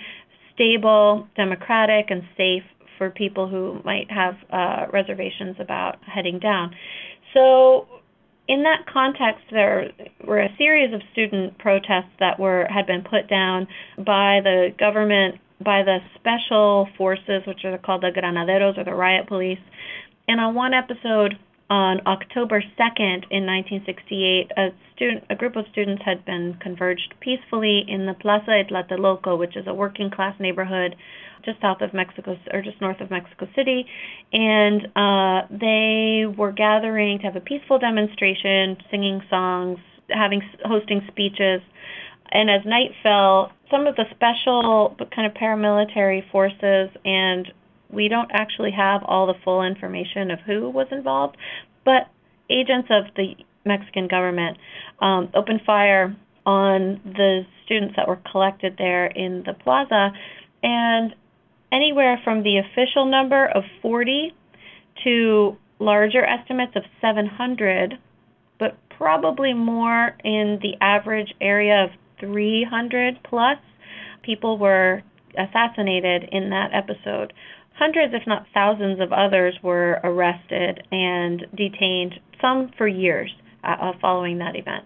stable, 0.53 1.27
democratic, 1.35 2.05
and 2.09 2.23
safe 2.37 2.63
for 2.97 3.09
people 3.09 3.49
who 3.49 3.81
might 3.83 4.09
have 4.09 4.35
uh, 4.53 4.85
reservations 4.93 5.57
about 5.59 5.97
heading 6.05 6.39
down. 6.39 6.73
So 7.33 7.87
in 8.51 8.63
that 8.63 8.85
context, 8.91 9.45
there 9.49 9.91
were 10.27 10.41
a 10.41 10.53
series 10.57 10.93
of 10.93 10.99
student 11.13 11.57
protests 11.57 12.11
that 12.19 12.37
were 12.37 12.67
had 12.69 12.85
been 12.85 13.01
put 13.01 13.29
down 13.29 13.65
by 13.97 14.41
the 14.43 14.75
government, 14.77 15.35
by 15.63 15.83
the 15.83 15.99
special 16.19 16.89
forces, 16.97 17.43
which 17.47 17.63
are 17.63 17.77
called 17.77 18.03
the 18.03 18.11
Granaderos 18.11 18.77
or 18.77 18.83
the 18.83 18.93
riot 18.93 19.25
police. 19.29 19.63
And 20.27 20.41
on 20.41 20.53
one 20.53 20.73
episode, 20.73 21.39
on 21.69 22.05
October 22.05 22.61
2nd 22.77 23.23
in 23.31 23.47
1968, 23.47 24.51
a 24.57 24.69
student, 24.97 25.23
a 25.29 25.35
group 25.37 25.55
of 25.55 25.63
students 25.71 26.03
had 26.03 26.25
been 26.25 26.57
converged 26.61 27.13
peacefully 27.21 27.85
in 27.87 28.05
the 28.05 28.13
Plaza 28.13 28.63
de 28.67 29.37
which 29.37 29.55
is 29.55 29.65
a 29.65 29.73
working 29.73 30.11
class 30.11 30.35
neighborhood 30.41 30.97
just 31.43 31.61
south 31.61 31.81
of 31.81 31.93
Mexico 31.93 32.37
or 32.53 32.61
just 32.61 32.79
north 32.81 33.01
of 33.01 33.09
Mexico 33.11 33.47
City, 33.55 33.85
and 34.33 34.87
uh, 34.95 35.47
they 35.49 36.25
were 36.37 36.51
gathering 36.51 37.19
to 37.19 37.25
have 37.25 37.35
a 37.35 37.41
peaceful 37.41 37.79
demonstration, 37.79 38.77
singing 38.89 39.21
songs, 39.29 39.79
having 40.09 40.41
hosting 40.65 41.01
speeches. 41.07 41.61
And 42.31 42.49
as 42.49 42.65
night 42.65 42.91
fell, 43.03 43.51
some 43.69 43.87
of 43.87 43.95
the 43.95 44.05
special 44.11 44.95
but 44.97 45.13
kind 45.13 45.27
of 45.27 45.33
paramilitary 45.33 46.29
forces 46.31 46.89
and 47.03 47.51
we 47.91 48.07
don't 48.07 48.31
actually 48.31 48.71
have 48.71 49.03
all 49.03 49.27
the 49.27 49.33
full 49.43 49.63
information 49.63 50.31
of 50.31 50.39
who 50.39 50.69
was 50.69 50.87
involved, 50.91 51.37
but 51.83 52.07
agents 52.49 52.87
of 52.89 53.05
the 53.15 53.35
Mexican 53.65 54.07
government 54.07 54.57
um, 54.99 55.29
opened 55.33 55.61
fire 55.65 56.15
on 56.45 56.99
the 57.05 57.45
students 57.65 57.95
that 57.95 58.07
were 58.07 58.19
collected 58.31 58.75
there 58.77 59.07
in 59.07 59.43
the 59.45 59.53
plaza, 59.53 60.11
and 60.63 61.13
anywhere 61.71 62.19
from 62.23 62.43
the 62.43 62.57
official 62.57 63.05
number 63.05 63.45
of 63.47 63.63
40 63.81 64.33
to 65.03 65.57
larger 65.79 66.23
estimates 66.23 66.73
of 66.75 66.83
700, 67.01 67.97
but 68.59 68.77
probably 68.89 69.53
more 69.53 70.15
in 70.23 70.59
the 70.61 70.75
average 70.81 71.33
area 71.41 71.85
of 71.85 71.89
300 72.19 73.19
plus 73.23 73.57
people 74.23 74.57
were 74.57 75.01
assassinated 75.37 76.29
in 76.31 76.49
that 76.49 76.71
episode. 76.73 77.33
hundreds, 77.73 78.13
if 78.13 78.27
not 78.27 78.45
thousands, 78.53 78.99
of 78.99 79.11
others 79.11 79.57
were 79.63 79.99
arrested 80.03 80.83
and 80.91 81.47
detained, 81.55 82.19
some 82.39 82.69
for 82.77 82.87
years 82.87 83.31
uh, 83.63 83.93
following 83.99 84.37
that 84.37 84.55
event. 84.55 84.85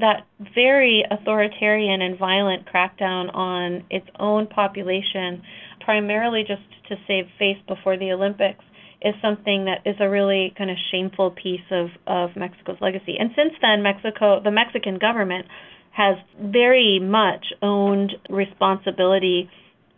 That 0.00 0.26
very 0.54 1.04
authoritarian 1.08 2.02
and 2.02 2.18
violent 2.18 2.66
crackdown 2.66 3.32
on 3.32 3.84
its 3.90 4.06
own 4.18 4.48
population, 4.48 5.42
primarily 5.86 6.42
just 6.46 6.66
to 6.88 6.96
save 7.06 7.24
face 7.38 7.58
before 7.66 7.96
the 7.96 8.10
Olympics, 8.10 8.64
is 9.00 9.14
something 9.22 9.66
that 9.66 9.88
is 9.88 9.94
a 10.00 10.08
really 10.08 10.52
kind 10.58 10.70
of 10.70 10.76
shameful 10.90 11.30
piece 11.30 11.68
of, 11.70 11.86
of 12.06 12.30
Mexico's 12.34 12.78
legacy. 12.80 13.16
And 13.18 13.30
since 13.36 13.52
then, 13.62 13.82
Mexico, 13.82 14.40
the 14.42 14.50
Mexican 14.50 14.98
government, 14.98 15.46
has 15.92 16.16
very 16.42 16.98
much 16.98 17.46
owned 17.62 18.12
responsibility 18.28 19.48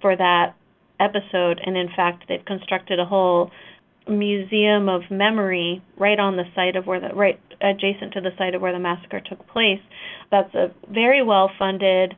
for 0.03 0.15
that 0.15 0.55
episode, 1.01 1.59
and 1.65 1.77
in 1.77 1.89
fact, 1.97 2.25
they've 2.29 2.45
constructed 2.45 3.01
a 3.01 3.05
whole 3.05 3.51
museum 4.09 4.89
of 4.89 5.03
memory 5.11 5.83
right 5.97 6.19
on 6.19 6.37
the 6.37 6.45
site 6.55 6.77
of 6.77 6.87
where 6.87 7.01
the 7.01 7.15
right 7.15 7.41
adjacent 7.61 8.13
to 8.13 8.21
the 8.21 8.31
site 8.39 8.55
of 8.55 8.63
where 8.63 8.73
the 8.73 8.79
massacre 8.79 9.21
took 9.21 9.47
place. 9.49 9.81
That's 10.31 10.55
a 10.55 10.71
very 10.93 11.23
well 11.23 11.51
funded 11.59 12.15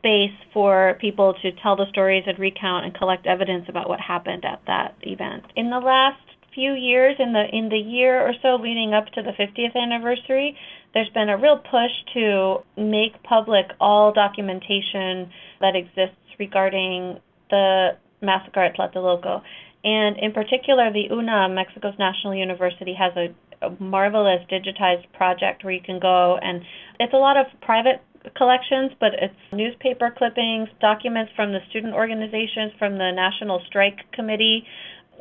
space 0.00 0.32
for 0.52 0.96
people 1.00 1.34
to 1.42 1.52
tell 1.62 1.76
the 1.76 1.86
stories 1.90 2.24
and 2.26 2.38
recount 2.38 2.84
and 2.86 2.94
collect 2.94 3.26
evidence 3.26 3.66
about 3.68 3.88
what 3.88 4.00
happened 4.00 4.44
at 4.44 4.60
that 4.66 4.94
event. 5.02 5.44
In 5.56 5.70
the 5.70 5.78
last 5.78 6.18
few 6.54 6.72
years 6.72 7.14
in 7.18 7.32
the 7.32 7.44
in 7.52 7.68
the 7.68 7.78
year 7.78 8.20
or 8.20 8.32
so 8.42 8.56
leading 8.56 8.92
up 8.92 9.06
to 9.06 9.22
the 9.22 9.30
50th 9.30 9.76
anniversary, 9.76 10.56
there's 10.94 11.08
been 11.10 11.28
a 11.28 11.38
real 11.38 11.58
push 11.58 11.92
to 12.14 12.58
make 12.76 13.22
public 13.22 13.66
all 13.80 14.12
documentation 14.12 15.30
that 15.60 15.76
exists 15.76 16.16
regarding 16.38 17.20
the 17.50 17.90
massacre 18.20 18.60
at 18.60 18.76
Tlatelolco. 18.76 19.42
And 19.82 20.18
in 20.18 20.32
particular, 20.32 20.92
the 20.92 21.08
UNAM, 21.10 21.54
Mexico's 21.54 21.98
National 21.98 22.34
University, 22.34 22.94
has 22.94 23.12
a, 23.16 23.34
a 23.64 23.70
marvelous 23.80 24.40
digitized 24.50 25.10
project 25.12 25.64
where 25.64 25.72
you 25.72 25.80
can 25.80 26.00
go 26.00 26.38
and 26.42 26.62
it's 26.98 27.14
a 27.14 27.16
lot 27.16 27.36
of 27.36 27.46
private 27.62 28.02
collections, 28.36 28.92
but 29.00 29.12
it's 29.20 29.34
newspaper 29.52 30.12
clippings, 30.16 30.68
documents 30.80 31.32
from 31.34 31.52
the 31.52 31.60
student 31.70 31.94
organizations, 31.94 32.72
from 32.78 32.98
the 32.98 33.10
National 33.12 33.62
Strike 33.66 33.98
Committee, 34.12 34.64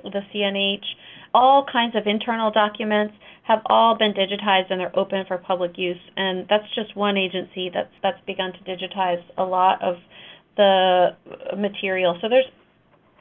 the 0.04 0.22
CNH, 0.34 0.86
all 1.34 1.66
kinds 1.72 1.96
of 1.96 2.04
internal 2.08 2.52
documents 2.52 3.14
have 3.44 3.62
all 3.66 3.98
been 3.98 4.14
digitized 4.14 4.70
and 4.70 4.80
they're 4.80 4.98
open 4.98 5.26
for 5.28 5.38
public 5.38 5.78
use. 5.78 6.00
And 6.16 6.46
that's 6.50 6.66
just 6.76 6.96
one 6.96 7.18
agency 7.18 7.70
that's 7.74 7.92
that's 8.04 8.20
begun 8.26 8.54
to 8.54 8.60
digitize 8.60 9.24
a 9.38 9.44
lot 9.44 9.82
of 9.82 9.96
the 10.58 11.10
material. 11.58 12.18
So 12.22 12.30
there's 12.30 12.46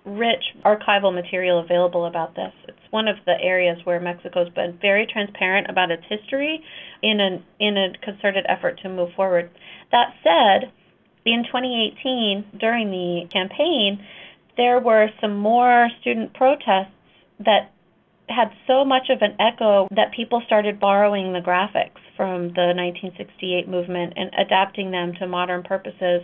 rich 0.04 0.42
archival 0.64 1.14
material 1.14 1.60
available 1.60 2.06
about 2.06 2.34
this. 2.34 2.52
It's 2.66 2.78
one 2.90 3.08
of 3.08 3.16
the 3.26 3.34
areas 3.40 3.78
where 3.84 4.00
Mexico's 4.00 4.48
been 4.50 4.78
very 4.80 5.06
transparent 5.06 5.68
about 5.70 5.90
its 5.90 6.02
history 6.08 6.62
in 7.02 7.20
an 7.20 7.44
in 7.60 7.76
a 7.76 7.92
concerted 8.04 8.44
effort 8.48 8.80
to 8.82 8.88
move 8.88 9.10
forward. 9.14 9.50
That 9.90 10.14
said, 10.22 10.70
in 11.24 11.44
2018 11.44 12.58
during 12.58 12.90
the 12.90 13.28
campaign, 13.32 14.04
there 14.56 14.80
were 14.80 15.10
some 15.20 15.38
more 15.38 15.88
student 16.00 16.34
protests 16.34 16.92
that 17.40 17.72
had 18.28 18.50
so 18.66 18.84
much 18.84 19.08
of 19.10 19.22
an 19.22 19.36
echo 19.40 19.88
that 19.94 20.12
people 20.14 20.42
started 20.46 20.78
borrowing 20.78 21.32
the 21.32 21.40
graphics 21.40 22.00
from 22.16 22.48
the 22.54 22.74
1968 22.74 23.68
movement 23.68 24.12
and 24.16 24.30
adapting 24.38 24.90
them 24.90 25.12
to 25.18 25.26
modern 25.26 25.62
purposes. 25.62 26.22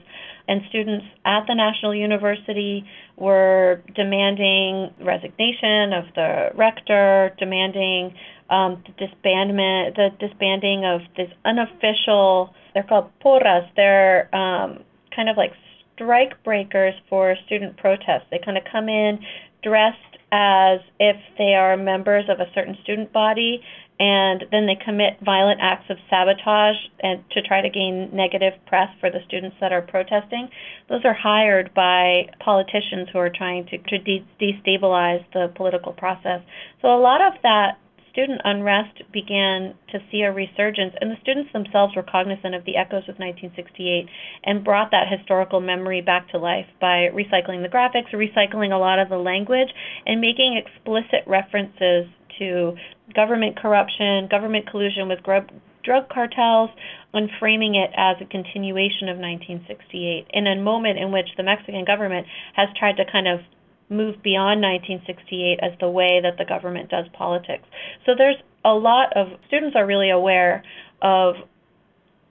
And 0.48 0.61
students 0.68 1.07
at 1.24 1.44
the 1.46 1.55
National 1.55 1.94
University 1.94 2.84
were 3.16 3.82
demanding 3.94 4.90
resignation 5.00 5.92
of 5.92 6.05
the 6.14 6.48
rector, 6.55 7.34
demanding 7.38 8.14
um, 8.50 8.82
the 8.86 9.07
disbandment, 9.07 9.96
the 9.96 10.11
disbanding 10.20 10.84
of 10.84 11.00
this 11.16 11.30
unofficial. 11.44 12.55
They're 12.74 12.82
called 12.82 13.11
porras. 13.20 13.64
They're 13.76 14.34
um, 14.34 14.84
kind 15.14 15.28
of 15.28 15.36
like 15.36 15.52
strike 15.94 16.42
breakers 16.44 16.94
for 17.09 17.36
student 17.46 17.76
protests. 17.76 18.26
They 18.30 18.40
kind 18.44 18.59
of 18.59 18.64
come 18.70 18.88
in 18.88 19.20
dressed 19.62 20.13
as 20.35 20.80
if 20.99 21.16
they 21.39 21.55
are 21.55 21.76
members 21.76 22.24
of 22.28 22.41
a 22.41 22.51
certain 22.55 22.76
student 22.82 23.12
body 23.12 23.62
and 24.01 24.45
then 24.51 24.66
they 24.66 24.76
commit 24.85 25.14
violent 25.24 25.61
acts 25.62 25.89
of 25.89 25.97
sabotage 26.11 26.74
and 27.01 27.22
to 27.30 27.41
try 27.43 27.61
to 27.61 27.70
gain 27.70 28.11
negative 28.12 28.53
press 28.66 28.89
for 28.99 29.11
the 29.11 29.20
students 29.28 29.57
that 29.61 29.72
are 29.72 29.82
protesting. 29.82 30.49
Those 30.89 31.05
are 31.05 31.14
hired 31.14 31.72
by 31.72 32.26
politicians 32.45 33.09
who 33.12 33.20
are 33.20 33.30
trying 33.30 33.66
to, 33.66 33.78
to 33.78 33.99
de- 33.99 34.26
destabilize 34.41 35.24
the 35.32 35.53
political 35.55 35.93
process. 35.93 36.41
So 36.82 36.89
a 36.89 36.99
lot 36.99 37.20
of 37.20 37.35
that 37.45 37.78
student 38.14 38.40
unrest 38.44 39.02
began 39.12 39.74
to 39.90 39.98
see 40.10 40.22
a 40.22 40.32
resurgence, 40.32 40.94
and 41.00 41.10
the 41.10 41.20
students 41.20 41.52
themselves 41.52 41.94
were 41.96 42.02
cognizant 42.02 42.54
of 42.54 42.64
the 42.64 42.76
echoes 42.76 43.02
of 43.10 43.18
1968 43.18 44.06
and 44.44 44.64
brought 44.64 44.92
that 44.92 45.08
historical 45.10 45.60
memory 45.60 46.00
back 46.00 46.30
to 46.30 46.38
life 46.38 46.66
by 46.80 47.10
recycling 47.12 47.60
the 47.60 47.68
graphics, 47.68 48.14
recycling 48.14 48.72
a 48.72 48.78
lot 48.78 49.00
of 49.00 49.08
the 49.08 49.18
language, 49.18 49.68
and 50.06 50.20
making 50.20 50.56
explicit 50.56 51.26
references 51.26 52.06
to 52.38 52.76
government 53.14 53.56
corruption, 53.56 54.28
government 54.30 54.70
collusion 54.70 55.08
with 55.08 55.20
grub, 55.24 55.50
drug 55.82 56.08
cartels, 56.08 56.70
and 57.12 57.28
framing 57.40 57.74
it 57.74 57.90
as 57.96 58.16
a 58.20 58.24
continuation 58.26 59.08
of 59.08 59.18
1968 59.18 60.26
in 60.32 60.46
a 60.46 60.56
moment 60.56 60.98
in 61.00 61.10
which 61.10 61.28
the 61.36 61.42
Mexican 61.42 61.84
government 61.84 62.26
has 62.54 62.68
tried 62.78 62.96
to 62.96 63.04
kind 63.10 63.26
of 63.26 63.40
move 63.89 64.22
beyond 64.22 64.62
1968 64.62 65.59
as 65.62 65.72
the 65.80 65.89
way 65.89 66.20
that 66.22 66.39
the 66.39 66.45
government 66.45 66.91
does 66.91 67.07
politics. 67.12 67.64
So 68.07 68.12
there's 68.16 68.37
a 68.64 68.72
lot 68.72 69.16
of 69.16 69.28
students 69.47 69.76
are 69.76 69.87
really 69.87 70.11
aware 70.11 70.62
of 71.03 71.35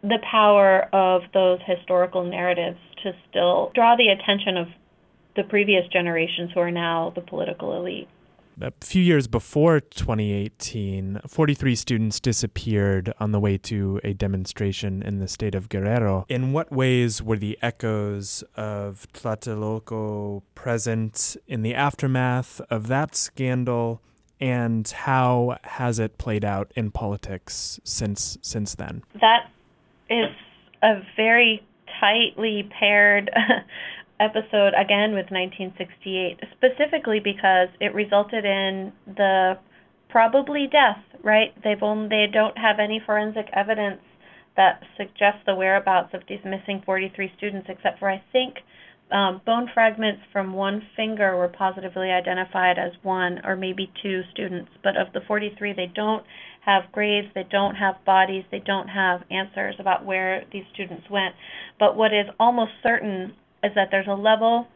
the 0.01 0.19
power 0.29 0.89
of 0.93 1.21
those 1.33 1.59
historical 1.65 2.23
narratives 2.23 2.79
to 3.03 3.11
still 3.29 3.71
draw 3.73 3.95
the 3.95 4.09
attention 4.09 4.57
of 4.57 4.67
the 5.35 5.43
previous 5.43 5.87
generations 5.91 6.51
who 6.53 6.59
are 6.59 6.71
now 6.71 7.11
the 7.15 7.21
political 7.21 7.77
elite 7.77 8.09
a 8.61 8.71
few 8.81 9.01
years 9.01 9.27
before 9.27 9.79
2018, 9.79 11.21
43 11.27 11.75
students 11.75 12.19
disappeared 12.19 13.13
on 13.19 13.31
the 13.31 13.39
way 13.39 13.57
to 13.57 13.99
a 14.03 14.13
demonstration 14.13 15.01
in 15.01 15.19
the 15.19 15.27
state 15.27 15.55
of 15.55 15.69
Guerrero. 15.69 16.25
In 16.29 16.53
what 16.53 16.71
ways 16.71 17.21
were 17.21 17.37
the 17.37 17.57
echoes 17.61 18.43
of 18.55 19.07
Tlatelolco 19.13 20.43
present 20.55 21.37
in 21.47 21.61
the 21.61 21.73
aftermath 21.73 22.61
of 22.69 22.87
that 22.87 23.15
scandal? 23.15 24.01
And 24.39 24.87
how 24.89 25.57
has 25.63 25.99
it 25.99 26.17
played 26.17 26.43
out 26.43 26.71
in 26.75 26.91
politics 26.91 27.79
since 27.83 28.37
since 28.41 28.75
then? 28.75 29.03
That 29.21 29.49
is 30.09 30.29
a 30.81 31.01
very 31.15 31.63
tightly 31.99 32.69
paired 32.77 33.29
episode 34.19 34.73
again 34.77 35.11
with 35.13 35.31
1968, 35.31 36.39
specifically 36.55 37.19
because 37.19 37.69
it 37.79 37.93
resulted 37.93 38.45
in 38.45 38.93
the 39.05 39.57
probably 40.09 40.67
death. 40.71 41.01
Right? 41.23 41.53
They've 41.63 41.81
only 41.81 42.09
they 42.09 42.27
don't 42.31 42.57
have 42.57 42.79
any 42.79 43.01
forensic 43.05 43.47
evidence 43.53 44.01
that 44.55 44.83
suggests 44.97 45.41
the 45.45 45.55
whereabouts 45.55 46.13
of 46.13 46.21
these 46.27 46.43
missing 46.45 46.81
43 46.85 47.31
students, 47.37 47.67
except 47.69 47.99
for 47.99 48.09
I 48.09 48.21
think 48.31 48.57
um, 49.11 49.41
bone 49.45 49.69
fragments 49.73 50.21
from 50.31 50.53
one 50.53 50.81
finger 50.95 51.37
were 51.37 51.47
positively 51.47 52.09
identified 52.09 52.79
as 52.79 52.91
one 53.03 53.39
or 53.45 53.55
maybe 53.55 53.91
two 54.01 54.21
students. 54.31 54.71
But 54.83 54.97
of 54.97 55.13
the 55.13 55.21
43, 55.27 55.73
they 55.73 55.91
don't 55.93 56.23
have 56.65 56.91
graves, 56.91 57.27
they 57.35 57.45
don't 57.49 57.75
have 57.75 58.03
bodies, 58.05 58.43
they 58.51 58.59
don't 58.59 58.87
have 58.87 59.21
answers 59.29 59.75
about 59.79 60.05
where 60.05 60.43
these 60.51 60.63
students 60.73 61.09
went. 61.09 61.35
But 61.79 61.95
what 61.95 62.13
is 62.13 62.25
almost 62.39 62.71
certain 62.81 63.33
is 63.63 63.71
that 63.75 63.89
there's 63.91 64.07
a 64.07 64.13
level 64.13 64.67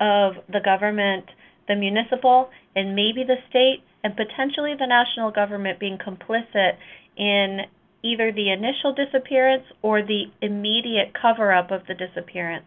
of 0.00 0.34
the 0.48 0.60
government, 0.64 1.24
the 1.68 1.76
municipal, 1.76 2.50
and 2.76 2.94
maybe 2.94 3.24
the 3.24 3.36
state, 3.48 3.82
and 4.02 4.14
potentially 4.16 4.74
the 4.78 4.86
national 4.86 5.30
government 5.30 5.78
being 5.80 5.98
complicit 5.98 6.72
in 7.16 7.60
either 8.02 8.30
the 8.32 8.52
initial 8.52 8.94
disappearance 8.94 9.64
or 9.82 10.02
the 10.02 10.24
immediate 10.42 11.12
cover 11.20 11.52
up 11.52 11.70
of 11.70 11.80
the 11.88 11.94
disappearance 11.94 12.66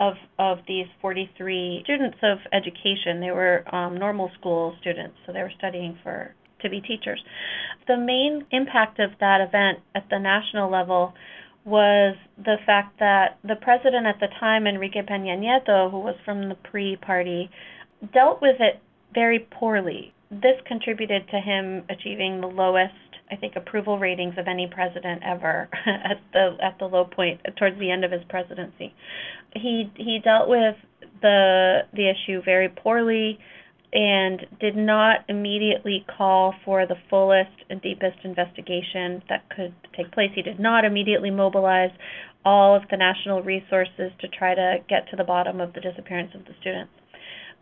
of, 0.00 0.14
of 0.38 0.58
these 0.66 0.86
43 1.02 1.82
students 1.84 2.16
of 2.22 2.38
education. 2.52 3.20
They 3.20 3.30
were 3.30 3.62
um, 3.74 3.98
normal 3.98 4.30
school 4.38 4.74
students, 4.80 5.16
so 5.26 5.32
they 5.32 5.42
were 5.42 5.52
studying 5.58 5.98
for 6.02 6.34
to 6.62 6.70
be 6.70 6.80
teachers. 6.80 7.22
The 7.86 7.96
main 7.96 8.46
impact 8.50 8.98
of 8.98 9.10
that 9.20 9.40
event 9.40 9.78
at 9.94 10.04
the 10.10 10.18
national 10.18 10.70
level 10.70 11.14
was 11.64 12.16
the 12.38 12.56
fact 12.64 12.98
that 12.98 13.38
the 13.44 13.56
president 13.56 14.06
at 14.06 14.18
the 14.20 14.28
time, 14.38 14.66
Enrique 14.66 15.02
Peña 15.02 15.38
Nieto, 15.38 15.90
who 15.90 16.00
was 16.00 16.16
from 16.24 16.48
the 16.48 16.54
PRI 16.54 16.96
party, 17.00 17.50
dealt 18.12 18.40
with 18.40 18.56
it 18.60 18.80
very 19.14 19.40
poorly. 19.50 20.12
This 20.30 20.56
contributed 20.66 21.28
to 21.30 21.40
him 21.40 21.84
achieving 21.90 22.40
the 22.40 22.46
lowest, 22.46 22.94
I 23.30 23.36
think, 23.36 23.56
approval 23.56 23.98
ratings 23.98 24.34
of 24.38 24.46
any 24.48 24.68
president 24.68 25.22
ever 25.24 25.68
at 25.86 26.20
the 26.32 26.56
at 26.62 26.78
the 26.78 26.86
low 26.86 27.04
point 27.04 27.40
towards 27.58 27.78
the 27.78 27.90
end 27.90 28.04
of 28.04 28.12
his 28.12 28.22
presidency. 28.28 28.94
He 29.54 29.90
he 29.96 30.20
dealt 30.22 30.48
with 30.48 30.76
the 31.20 31.80
the 31.92 32.08
issue 32.08 32.42
very 32.42 32.68
poorly. 32.68 33.38
And 33.92 34.46
did 34.60 34.76
not 34.76 35.24
immediately 35.28 36.04
call 36.16 36.54
for 36.64 36.86
the 36.86 36.94
fullest 37.08 37.50
and 37.68 37.82
deepest 37.82 38.18
investigation 38.24 39.22
that 39.28 39.48
could 39.54 39.74
take 39.96 40.12
place. 40.12 40.30
He 40.34 40.42
did 40.42 40.60
not 40.60 40.84
immediately 40.84 41.30
mobilize 41.30 41.90
all 42.44 42.76
of 42.76 42.82
the 42.90 42.96
national 42.96 43.42
resources 43.42 44.12
to 44.20 44.28
try 44.28 44.54
to 44.54 44.76
get 44.88 45.08
to 45.10 45.16
the 45.16 45.24
bottom 45.24 45.60
of 45.60 45.72
the 45.72 45.80
disappearance 45.80 46.30
of 46.34 46.44
the 46.44 46.52
students. 46.60 46.92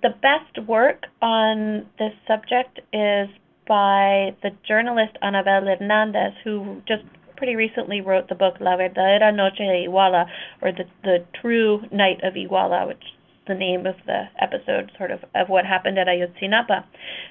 The 0.03 0.11
best 0.11 0.69
work 0.69 1.07
on 1.21 1.87
this 1.99 2.13
subject 2.27 2.79
is 2.93 3.29
by 3.67 4.37
the 4.43 4.51
journalist 4.67 5.17
Anabel 5.23 5.67
Hernandez, 5.67 6.35
who 6.45 6.83
just 6.87 7.03
pretty 7.37 7.57
recently 7.57 8.01
wrote 8.01 8.29
the 8.29 8.35
book 8.35 8.55
La 8.61 8.77
Verdadera 8.77 9.35
Noche 9.35 9.59
de 9.59 9.87
Iguala, 9.89 10.27
or 10.63 10.73
the, 10.73 10.85
the 11.03 11.25
True 11.41 11.83
Night 11.93 12.19
of 12.23 12.35
Iguala, 12.35 12.87
which 12.87 13.03
the 13.49 13.55
name 13.55 13.87
of 13.87 13.97
the 14.07 14.25
episode, 14.41 14.93
sort 14.97 15.11
of, 15.11 15.21
of 15.35 15.49
what 15.49 15.65
happened 15.65 15.99
at 15.99 16.07
Ayotzinapa. 16.07 16.85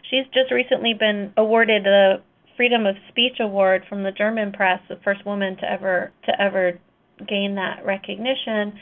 She's 0.09 0.25
just 0.33 0.51
recently 0.51 0.93
been 0.93 1.31
awarded 1.37 1.83
the 1.83 2.21
Freedom 2.57 2.87
of 2.87 2.95
Speech 3.09 3.37
Award 3.39 3.83
from 3.87 4.03
the 4.03 4.11
German 4.11 4.51
press, 4.51 4.81
the 4.89 4.97
first 5.03 5.25
woman 5.25 5.55
to 5.57 5.71
ever 5.71 6.11
to 6.25 6.41
ever 6.41 6.79
gain 7.27 7.55
that 7.55 7.85
recognition. 7.85 8.73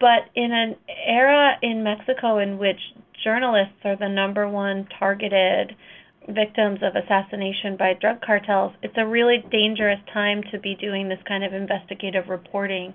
But 0.00 0.30
in 0.34 0.52
an 0.52 0.76
era 1.06 1.58
in 1.60 1.82
Mexico 1.82 2.38
in 2.38 2.58
which 2.58 2.78
journalists 3.24 3.78
are 3.84 3.96
the 3.96 4.08
number 4.08 4.48
one 4.48 4.86
targeted 4.98 5.74
victims 6.28 6.80
of 6.82 6.94
assassination 6.96 7.76
by 7.76 7.94
drug 8.00 8.20
cartels, 8.20 8.72
it's 8.82 8.94
a 8.96 9.06
really 9.06 9.44
dangerous 9.50 10.00
time 10.12 10.42
to 10.52 10.58
be 10.58 10.74
doing 10.74 11.08
this 11.08 11.18
kind 11.26 11.44
of 11.44 11.52
investigative 11.52 12.28
reporting 12.28 12.94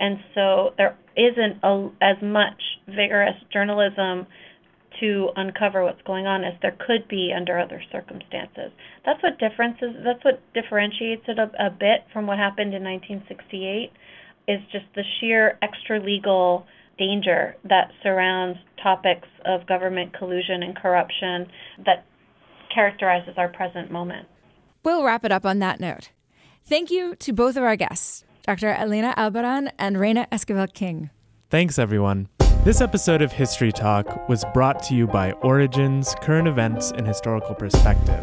and 0.00 0.18
so 0.34 0.70
there 0.76 0.96
isn't 1.16 1.58
a, 1.62 1.88
as 2.00 2.16
much 2.22 2.60
vigorous 2.88 3.36
journalism 3.52 4.26
to 5.00 5.30
uncover 5.36 5.82
what's 5.84 6.02
going 6.02 6.26
on 6.26 6.44
as 6.44 6.54
there 6.62 6.76
could 6.86 7.08
be 7.08 7.32
under 7.36 7.58
other 7.58 7.82
circumstances. 7.90 8.70
That's 9.04 9.22
what 9.22 9.38
differences. 9.38 9.90
That's 10.04 10.24
what 10.24 10.40
differentiates 10.54 11.24
it 11.26 11.38
a, 11.38 11.50
a 11.66 11.70
bit 11.70 12.06
from 12.12 12.26
what 12.26 12.38
happened 12.38 12.74
in 12.74 12.82
1968. 12.84 13.90
Is 14.46 14.60
just 14.70 14.84
the 14.94 15.02
sheer 15.18 15.58
extra 15.62 15.98
legal 15.98 16.66
danger 16.98 17.56
that 17.64 17.90
surrounds 18.02 18.58
topics 18.82 19.26
of 19.46 19.66
government 19.66 20.12
collusion 20.16 20.62
and 20.62 20.76
corruption 20.76 21.46
that 21.86 22.04
characterizes 22.72 23.34
our 23.36 23.48
present 23.48 23.90
moment. 23.90 24.28
We'll 24.84 25.02
wrap 25.02 25.24
it 25.24 25.32
up 25.32 25.46
on 25.46 25.60
that 25.60 25.80
note. 25.80 26.10
Thank 26.66 26.90
you 26.90 27.14
to 27.16 27.32
both 27.32 27.56
of 27.56 27.62
our 27.62 27.76
guests. 27.76 28.23
Dr. 28.44 28.68
Elena 28.72 29.14
Albarrán 29.16 29.70
and 29.78 29.98
Reyna 29.98 30.28
Esquivel 30.30 30.70
King. 30.70 31.08
Thanks, 31.48 31.78
everyone. 31.78 32.28
This 32.62 32.82
episode 32.82 33.22
of 33.22 33.32
History 33.32 33.72
Talk 33.72 34.28
was 34.28 34.44
brought 34.52 34.82
to 34.84 34.94
you 34.94 35.06
by 35.06 35.32
Origins 35.32 36.14
Current 36.20 36.46
Events 36.46 36.90
and 36.90 37.06
Historical 37.06 37.54
Perspective, 37.54 38.22